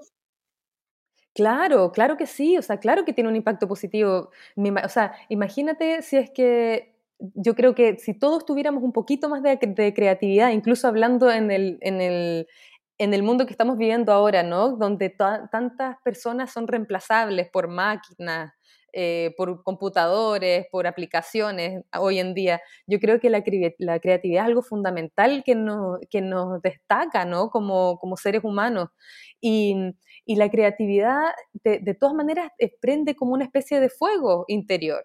Claro, 1.35 1.90
claro 1.90 2.16
que 2.16 2.27
sí, 2.27 2.57
o 2.57 2.62
sea, 2.62 2.79
claro 2.79 3.05
que 3.05 3.12
tiene 3.12 3.29
un 3.29 3.37
impacto 3.37 3.66
positivo. 3.66 4.31
O 4.57 4.88
sea, 4.88 5.14
imagínate 5.29 6.03
si 6.03 6.16
es 6.16 6.31
que 6.31 6.94
yo 7.18 7.55
creo 7.55 7.75
que 7.75 7.99
si 7.99 8.14
todos 8.14 8.44
tuviéramos 8.44 8.83
un 8.83 8.92
poquito 8.92 9.29
más 9.29 9.42
de, 9.42 9.59
creatividad, 9.94 10.51
incluso 10.51 10.87
hablando 10.87 11.31
en 11.31 11.51
el, 11.51 11.79
en 11.81 12.01
el, 12.01 12.47
en 12.99 13.14
el 13.14 13.23
mundo 13.23 13.47
que 13.47 13.53
estamos 13.53 13.79
viviendo 13.79 14.12
ahora, 14.12 14.42
¿no? 14.42 14.77
Donde 14.77 15.11
tantas 15.11 15.97
personas 16.05 16.53
son 16.53 16.68
reemplazables 16.68 17.51
por 17.51 17.68
máquinas, 17.68 18.53
eh, 18.94 19.35
por 19.37 19.62
computadores, 19.62 20.66
por 20.70 20.87
aplicaciones 20.87 21.83
hoy 21.98 22.20
en 22.20 22.33
día. 22.35 22.61
Yo 22.87 23.00
creo 23.00 23.20
que 23.20 23.30
la, 23.30 23.42
creatividad 23.42 24.42
es 24.44 24.46
algo 24.46 24.62
fundamental 24.62 25.42
que 25.44 25.54
nos, 25.54 25.98
que 26.11 26.20
nos 26.20 26.62
destaca 26.62 27.24
¿no? 27.24 27.50
como, 27.50 27.98
como 27.98 28.16
seres 28.16 28.44
humanos. 28.44 28.88
Y, 29.40 29.76
y 30.24 30.37
la 30.37 30.50
creatividad, 30.50 31.33
de, 31.64 31.80
de, 31.80 31.94
todas 31.94 32.14
maneras, 32.14 32.50
prende 32.80 33.14
como 33.16 33.35
una 33.35 33.44
especie 33.44 33.80
de 33.80 33.90
fuego 33.90 34.44
interior 34.48 35.02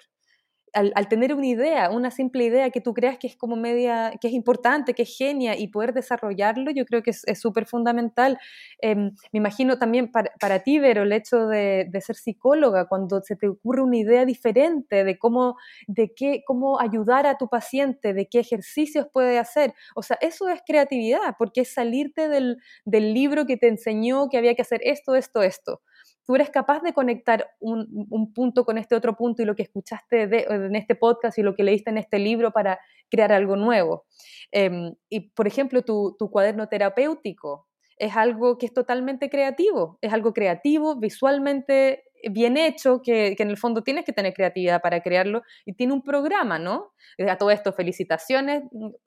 al, 0.73 1.07
tener 1.07 1.33
una 1.33 1.47
idea, 1.47 1.89
una 1.89 2.11
simple 2.11 2.43
idea 2.43 2.69
que 2.69 2.81
tú 2.81 2.93
creas 2.93 3.17
que 3.17 3.27
es 3.27 3.35
como 3.35 3.55
media, 3.55 4.13
que 4.19 4.27
es 4.27 4.33
importante, 4.33 4.93
que 4.93 5.03
es 5.03 5.15
genia 5.15 5.57
y 5.57 5.67
poder 5.67 5.93
desarrollarlo, 5.93 6.71
yo 6.71 6.85
creo 6.85 7.03
que 7.03 7.11
es 7.11 7.39
súper 7.39 7.65
fundamental. 7.65 8.39
Em, 8.79 9.11
me 9.31 9.37
imagino 9.37 9.77
también 9.77 10.11
para, 10.11 10.31
para, 10.39 10.59
ti, 10.59 10.79
Vero, 10.79 11.03
el 11.03 11.11
hecho 11.11 11.47
de, 11.47 11.87
de, 11.89 12.01
ser 12.01 12.15
psicóloga, 12.15 12.87
cuando 12.87 13.21
se 13.21 13.35
te 13.35 13.47
ocurre 13.47 13.81
una 13.81 13.97
idea 13.97 14.25
diferente 14.25 15.03
de 15.03 15.17
cómo, 15.17 15.57
de 15.87 16.13
qué, 16.13 16.43
cómo 16.45 16.79
ayudar 16.79 17.25
a 17.27 17.37
tu 17.37 17.47
paciente, 17.47 18.13
de 18.13 18.27
qué 18.27 18.39
ejercicios 18.39 19.07
puede 19.11 19.39
hacer. 19.39 19.73
O 19.95 20.03
sea, 20.03 20.17
eso 20.21 20.49
es 20.49 20.61
creatividad, 20.65 21.35
porque 21.37 21.61
es 21.61 21.73
salirte 21.73 22.29
del, 22.29 22.57
del 22.85 23.13
libro 23.13 23.45
que 23.45 23.57
te 23.57 23.67
enseñó 23.67 24.29
que 24.29 24.37
había 24.37 24.55
que 24.55 24.61
hacer 24.61 24.81
esto, 24.83 25.15
esto, 25.15 25.43
esto 25.43 25.81
tú 26.29 26.35
eres 26.35 26.51
capaz 26.51 26.83
de 26.83 26.93
conectar 26.93 27.49
un, 27.59 28.31
punto 28.35 28.63
con 28.63 28.77
este 28.77 28.93
otro 28.93 29.15
punto 29.15 29.41
y 29.41 29.45
lo 29.45 29.55
que 29.55 29.63
escuchaste 29.63 30.29
en 30.47 30.75
este 30.75 30.93
podcast 30.93 31.39
y 31.39 31.41
lo 31.41 31.55
que 31.55 31.63
leíste 31.63 31.89
en 31.89 31.97
este 31.97 32.19
libro 32.19 32.51
para 32.51 32.79
crear 33.09 33.31
algo 33.31 33.55
nuevo. 33.55 34.05
Em, 34.51 34.93
y, 35.09 35.31
por 35.31 35.47
ejemplo, 35.47 35.81
tu, 35.81 36.15
tu 36.19 36.29
cuaderno 36.29 36.69
terapéutico 36.69 37.67
es 37.97 38.15
algo 38.15 38.59
que 38.59 38.67
es 38.67 38.73
totalmente 38.75 39.31
creativo, 39.31 39.97
es 40.01 40.13
algo 40.13 40.31
creativo, 40.31 40.97
visualmente 40.97 42.03
bien 42.29 42.57
hecho, 42.57 43.01
que, 43.01 43.35
en 43.37 43.49
el 43.49 43.57
fondo 43.57 43.83
tienes 43.83 44.05
que 44.05 44.13
tener 44.13 44.33
creatividad 44.33 44.81
para 44.81 45.01
crearlo, 45.01 45.43
y 45.65 45.73
tiene 45.73 45.93
un 45.93 46.01
programa, 46.01 46.59
¿no? 46.59 46.93
A 47.27 47.37
todo 47.37 47.51
esto, 47.51 47.73
felicitaciones, 47.73 48.63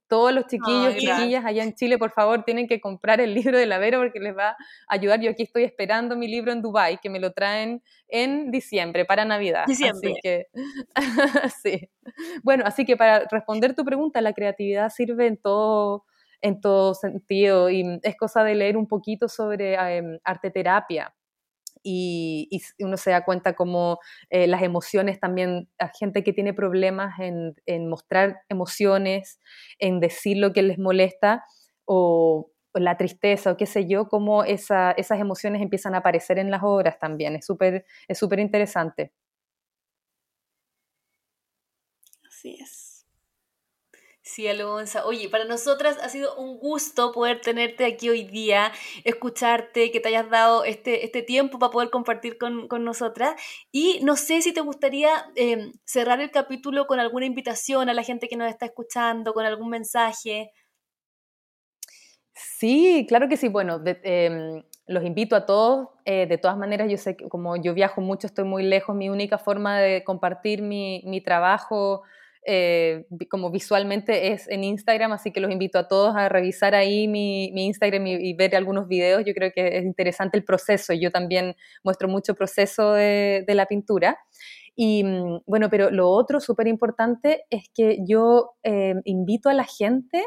todos 0.08 0.32
los 0.32 0.46
chiquillos 0.46 0.94
y 0.96 1.06
chiquillas 1.06 1.44
allá 1.44 1.62
en 1.62 1.74
Chile, 1.74 1.98
por 1.98 2.12
favor, 2.12 2.44
tienen 2.44 2.66
que 2.66 2.80
comprar 2.80 3.20
el 3.20 3.34
libro 3.34 3.58
de 3.58 3.66
la 3.66 3.78
Vero 3.78 4.00
porque 4.00 4.20
les 4.20 4.36
va 4.36 4.50
a 4.50 4.56
ayudar. 4.88 5.20
Yo 5.20 5.30
aquí 5.30 5.42
estoy 5.44 5.64
esperando 5.64 6.16
mi 6.16 6.28
libro 6.28 6.52
en 6.52 6.62
Dubai 6.62 6.98
que 7.00 7.10
me 7.10 7.20
lo 7.20 7.32
traen 7.32 7.82
en 8.08 8.50
diciembre, 8.50 9.04
para 9.04 9.24
Navidad. 9.24 9.64
Diciembre. 9.66 10.12
Así 10.12 10.20
que, 10.22 10.46
sí. 11.62 11.90
Bueno, 12.42 12.64
así 12.66 12.84
que 12.84 12.96
para 12.96 13.26
responder 13.30 13.74
tu 13.74 13.84
pregunta, 13.84 14.20
la 14.20 14.32
creatividad 14.32 14.90
sirve 14.90 15.26
en 15.26 15.36
todo 15.36 16.04
en 16.42 16.60
todo 16.60 16.94
sentido 16.94 17.70
y 17.70 18.00
es 18.02 18.16
cosa 18.16 18.44
de 18.44 18.56
leer 18.56 18.76
un 18.76 18.88
poquito 18.88 19.28
sobre 19.28 19.74
em, 19.74 20.18
arte 20.24 20.50
y, 21.82 22.48
uno 22.80 22.96
se 22.96 23.10
da 23.10 23.24
cuenta 23.24 23.54
como 23.54 23.98
eh, 24.30 24.46
las 24.46 24.62
emociones 24.62 25.20
también, 25.20 25.68
hay 25.78 25.88
gente 25.98 26.22
que 26.24 26.32
tiene 26.32 26.54
problemas 26.54 27.18
en, 27.20 27.54
mostrar 27.88 28.42
emociones, 28.48 29.40
en 29.78 30.00
decir 30.00 30.36
lo 30.38 30.52
que 30.52 30.62
les 30.62 30.78
molesta, 30.78 31.44
o 31.84 32.50
la 32.74 32.96
tristeza 32.96 33.52
o 33.52 33.56
qué 33.56 33.66
sé 33.66 33.86
yo, 33.86 34.08
cómo 34.08 34.44
esas 34.44 34.96
emociones 35.20 35.60
empiezan 35.62 35.94
a 35.94 35.98
aparecer 35.98 36.38
en 36.38 36.50
las 36.50 36.62
obras 36.62 36.98
también. 36.98 37.36
Es 37.36 37.46
súper 37.46 37.84
es 38.08 38.18
súper 38.18 38.40
interesante. 38.40 39.12
Así 42.26 42.56
es. 42.60 42.81
Sí, 44.24 44.46
Alonso. 44.46 45.04
Oye, 45.04 45.28
para 45.28 45.44
nosotras 45.44 45.98
ha 46.00 46.08
sido 46.08 46.36
un 46.36 46.56
gusto 46.58 47.10
poder 47.10 47.40
tenerte 47.40 47.84
aquí 47.84 48.08
hoy 48.08 48.22
día, 48.22 48.70
escucharte, 49.02 49.90
que 49.90 49.98
te 49.98 50.10
hayas 50.10 50.30
dado 50.30 50.62
este, 50.62 51.04
este 51.04 51.22
tiempo 51.22 51.58
para 51.58 51.72
poder 51.72 51.90
compartir 51.90 52.38
con, 52.38 52.68
nosotras. 52.84 53.34
Y 53.72 53.98
no 54.04 54.14
sé 54.14 54.40
si 54.40 54.54
te 54.54 54.60
gustaría 54.60 55.10
em, 55.34 55.72
cerrar 55.84 56.20
el 56.20 56.30
capítulo 56.30 56.86
con 56.86 57.00
alguna 57.00 57.26
invitación 57.26 57.88
a 57.88 57.94
la 57.94 58.04
gente 58.04 58.28
que 58.28 58.36
nos 58.36 58.48
está 58.48 58.66
escuchando, 58.66 59.34
con 59.34 59.44
algún 59.44 59.70
mensaje. 59.70 60.52
Sí, 62.32 63.04
claro 63.08 63.28
que 63.28 63.36
sí. 63.36 63.48
Bueno, 63.48 63.82
em, 63.84 64.62
los 64.86 65.04
invito 65.04 65.34
a 65.34 65.46
todos. 65.46 65.88
Eh, 66.04 66.26
de 66.28 66.38
todas 66.38 66.56
maneras, 66.56 66.88
yo 66.88 66.96
sé 66.96 67.16
que 67.16 67.28
como 67.28 67.56
yo 67.56 67.74
viajo 67.74 68.00
mucho, 68.00 68.28
estoy 68.28 68.44
muy 68.44 68.62
lejos, 68.62 68.94
mi 68.94 69.08
única 69.08 69.36
forma 69.38 69.80
de 69.80 70.04
compartir 70.04 70.62
mi, 70.62 71.02
mi 71.06 71.20
trabajo 71.20 72.02
eh, 72.44 73.04
como 73.30 73.50
visualmente 73.50 74.32
es 74.32 74.48
en 74.48 74.64
Instagram, 74.64 75.12
así 75.12 75.30
que 75.30 75.40
los 75.40 75.50
invito 75.50 75.78
a 75.78 75.86
todos 75.86 76.16
a 76.16 76.28
revisar 76.28 76.74
ahí 76.74 77.06
mi, 77.06 77.46
Instagram 77.54 78.06
y, 78.06 78.34
ver 78.34 78.56
algunos 78.56 78.88
videos. 78.88 79.24
Yo 79.24 79.32
creo 79.34 79.52
que 79.54 79.78
es 79.78 79.84
interesante 79.84 80.36
el 80.36 80.44
proceso. 80.44 80.92
Yo 80.92 81.10
también 81.10 81.54
muestro 81.84 82.08
mucho 82.08 82.34
proceso 82.34 82.92
de, 82.92 83.44
la 83.48 83.66
pintura. 83.66 84.18
Y 84.74 85.04
mm, 85.04 85.42
bueno, 85.46 85.68
pero 85.70 85.90
lo 85.90 86.08
otro 86.08 86.40
súper 86.40 86.66
importante 86.66 87.44
es 87.50 87.68
que 87.74 87.98
yo 88.06 88.52
eh, 88.62 88.94
invito 89.04 89.48
a 89.48 89.54
la 89.54 89.64
gente 89.64 90.24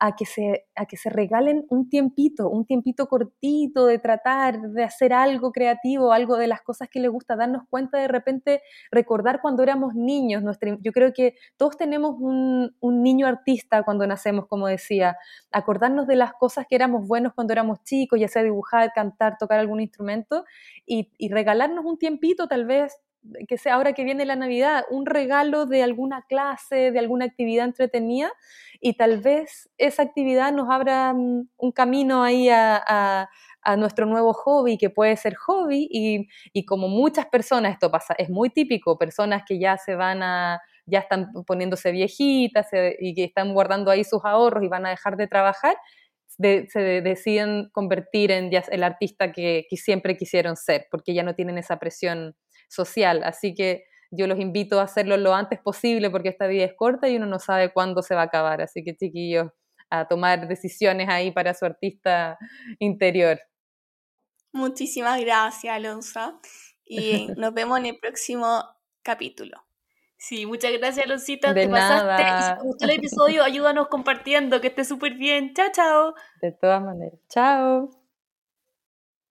a 0.00 0.14
que, 0.14 0.26
se, 0.26 0.66
a 0.76 0.86
que 0.86 0.96
se 0.96 1.10
regalen 1.10 1.66
un 1.70 1.88
tiempito, 1.88 2.48
un 2.48 2.64
tiempito 2.64 3.08
cortito 3.08 3.86
de 3.86 3.98
tratar 3.98 4.60
de 4.60 4.84
hacer 4.84 5.12
algo 5.12 5.50
creativo, 5.50 6.12
algo 6.12 6.36
de 6.36 6.46
las 6.46 6.62
cosas 6.62 6.88
que 6.88 7.00
les 7.00 7.10
gusta, 7.10 7.36
darnos 7.36 7.62
cuenta 7.68 7.98
de 7.98 8.08
repente, 8.08 8.62
recordar 8.92 9.40
cuando 9.40 9.62
éramos 9.62 9.94
niños. 9.94 10.42
yo 10.80 10.92
creo 10.92 11.12
que 11.12 11.34
todos 11.56 11.76
tenemos 11.76 12.16
un, 12.18 12.72
niño 12.80 13.26
artista 13.26 13.82
cuando 13.84 14.06
nacemos, 14.06 14.46
como 14.46 14.66
decía, 14.66 15.16
acordarnos 15.52 16.06
de 16.06 16.16
las 16.16 16.32
cosas 16.32 16.66
que 16.68 16.76
éramos 16.76 17.06
buenos 17.06 17.32
cuando 17.34 17.52
éramos 17.52 17.82
chicos, 17.84 18.20
ya 18.20 18.28
sea 18.28 18.42
dibujar, 18.42 18.92
cantar, 18.94 19.36
tocar 19.38 19.58
algún 19.58 19.80
instrumento, 19.80 20.44
y, 20.86 21.10
y 21.18 21.28
regalarnos 21.28 21.84
un 21.84 21.98
tiempito 21.98 22.48
tal 22.48 22.66
vez 22.66 22.98
que 23.48 23.58
sea 23.58 23.74
ahora 23.74 23.92
que 23.92 24.04
viene 24.04 24.24
la 24.24 24.36
Navidad, 24.36 24.84
un 24.90 25.06
regalo 25.06 25.66
de 25.66 25.82
alguna 25.82 26.22
clase, 26.28 26.90
de 26.92 26.98
alguna 26.98 27.26
actividad 27.26 27.66
entretenida 27.66 28.32
y 28.80 28.94
tal 28.94 29.20
vez 29.20 29.68
esa 29.76 30.02
actividad 30.02 30.52
nos 30.52 30.70
abra 30.70 31.12
mm, 31.12 31.48
un 31.56 31.72
camino 31.72 32.22
ahí 32.22 32.48
a, 32.50 33.28
nuestro 33.76 34.06
nuevo 34.06 34.32
hobby, 34.32 34.78
que 34.78 34.88
puede 34.88 35.14
ser 35.18 35.34
hobby 35.34 35.86
y, 35.90 36.64
como 36.64 36.88
muchas 36.88 37.26
personas, 37.26 37.72
esto 37.72 37.90
pasa, 37.90 38.14
es 38.16 38.30
muy 38.30 38.48
típico, 38.48 38.96
personas 38.96 39.42
que 39.46 39.58
ya 39.58 39.76
se 39.76 39.94
van 39.94 40.22
a, 40.22 40.58
ya 40.86 41.00
están 41.00 41.30
poniéndose 41.46 41.90
viejitas 41.90 42.68
y 42.98 43.14
que 43.14 43.24
están 43.24 43.52
guardando 43.52 43.90
ahí 43.90 44.04
sus 44.04 44.24
ahorros 44.24 44.64
y 44.64 44.68
van 44.68 44.86
a 44.86 44.90
dejar 44.90 45.18
de 45.18 45.26
trabajar, 45.26 45.76
se 46.38 47.02
deciden 47.02 47.68
convertir 47.70 48.30
en 48.30 48.50
el 48.52 48.82
artista 48.82 49.32
que 49.32 49.66
siempre 49.72 50.16
quisieron 50.16 50.56
ser, 50.56 50.86
porque 50.90 51.12
ya 51.12 51.22
no 51.22 51.34
tienen 51.34 51.58
esa 51.58 51.78
presión 51.78 52.36
social. 52.68 53.22
Así 53.24 53.54
que 53.54 53.84
yo 54.10 54.26
los 54.26 54.38
invito 54.38 54.80
a 54.80 54.84
hacerlo 54.84 55.16
lo 55.16 55.34
antes 55.34 55.58
posible 55.60 56.10
porque 56.10 56.30
esta 56.30 56.46
vida 56.46 56.64
es 56.64 56.74
corta 56.74 57.08
y 57.08 57.16
uno 57.16 57.26
no 57.26 57.38
sabe 57.38 57.72
cuándo 57.72 58.02
se 58.02 58.14
va 58.14 58.22
a 58.22 58.24
acabar. 58.24 58.62
Así 58.62 58.82
que 58.84 58.96
chiquillos, 58.96 59.48
a 59.90 60.06
tomar 60.06 60.48
decisiones 60.48 61.08
ahí 61.08 61.30
para 61.30 61.54
su 61.54 61.64
artista 61.64 62.38
interior. 62.78 63.40
Muchísimas 64.52 65.20
gracias, 65.20 65.74
Alonso. 65.74 66.40
Y 66.84 67.28
nos 67.36 67.52
vemos 67.54 67.78
en 67.78 67.86
el 67.86 67.98
próximo 67.98 68.64
capítulo. 69.02 69.64
Sí, 70.16 70.46
muchas 70.46 70.72
gracias, 70.72 71.06
Alonsita. 71.06 71.54
Te 71.54 71.68
pasaste. 71.68 72.22
Y 72.22 72.42
si 72.42 72.54
te 72.54 72.66
gustó 72.66 72.84
el 72.86 72.90
episodio, 72.90 73.44
ayúdanos 73.44 73.86
compartiendo. 73.88 74.60
Que 74.60 74.68
esté 74.68 74.84
súper 74.84 75.14
bien. 75.14 75.54
Chao, 75.54 75.68
chao. 75.72 76.14
De 76.42 76.52
todas 76.52 76.82
maneras. 76.82 77.20
Chao. 77.28 78.07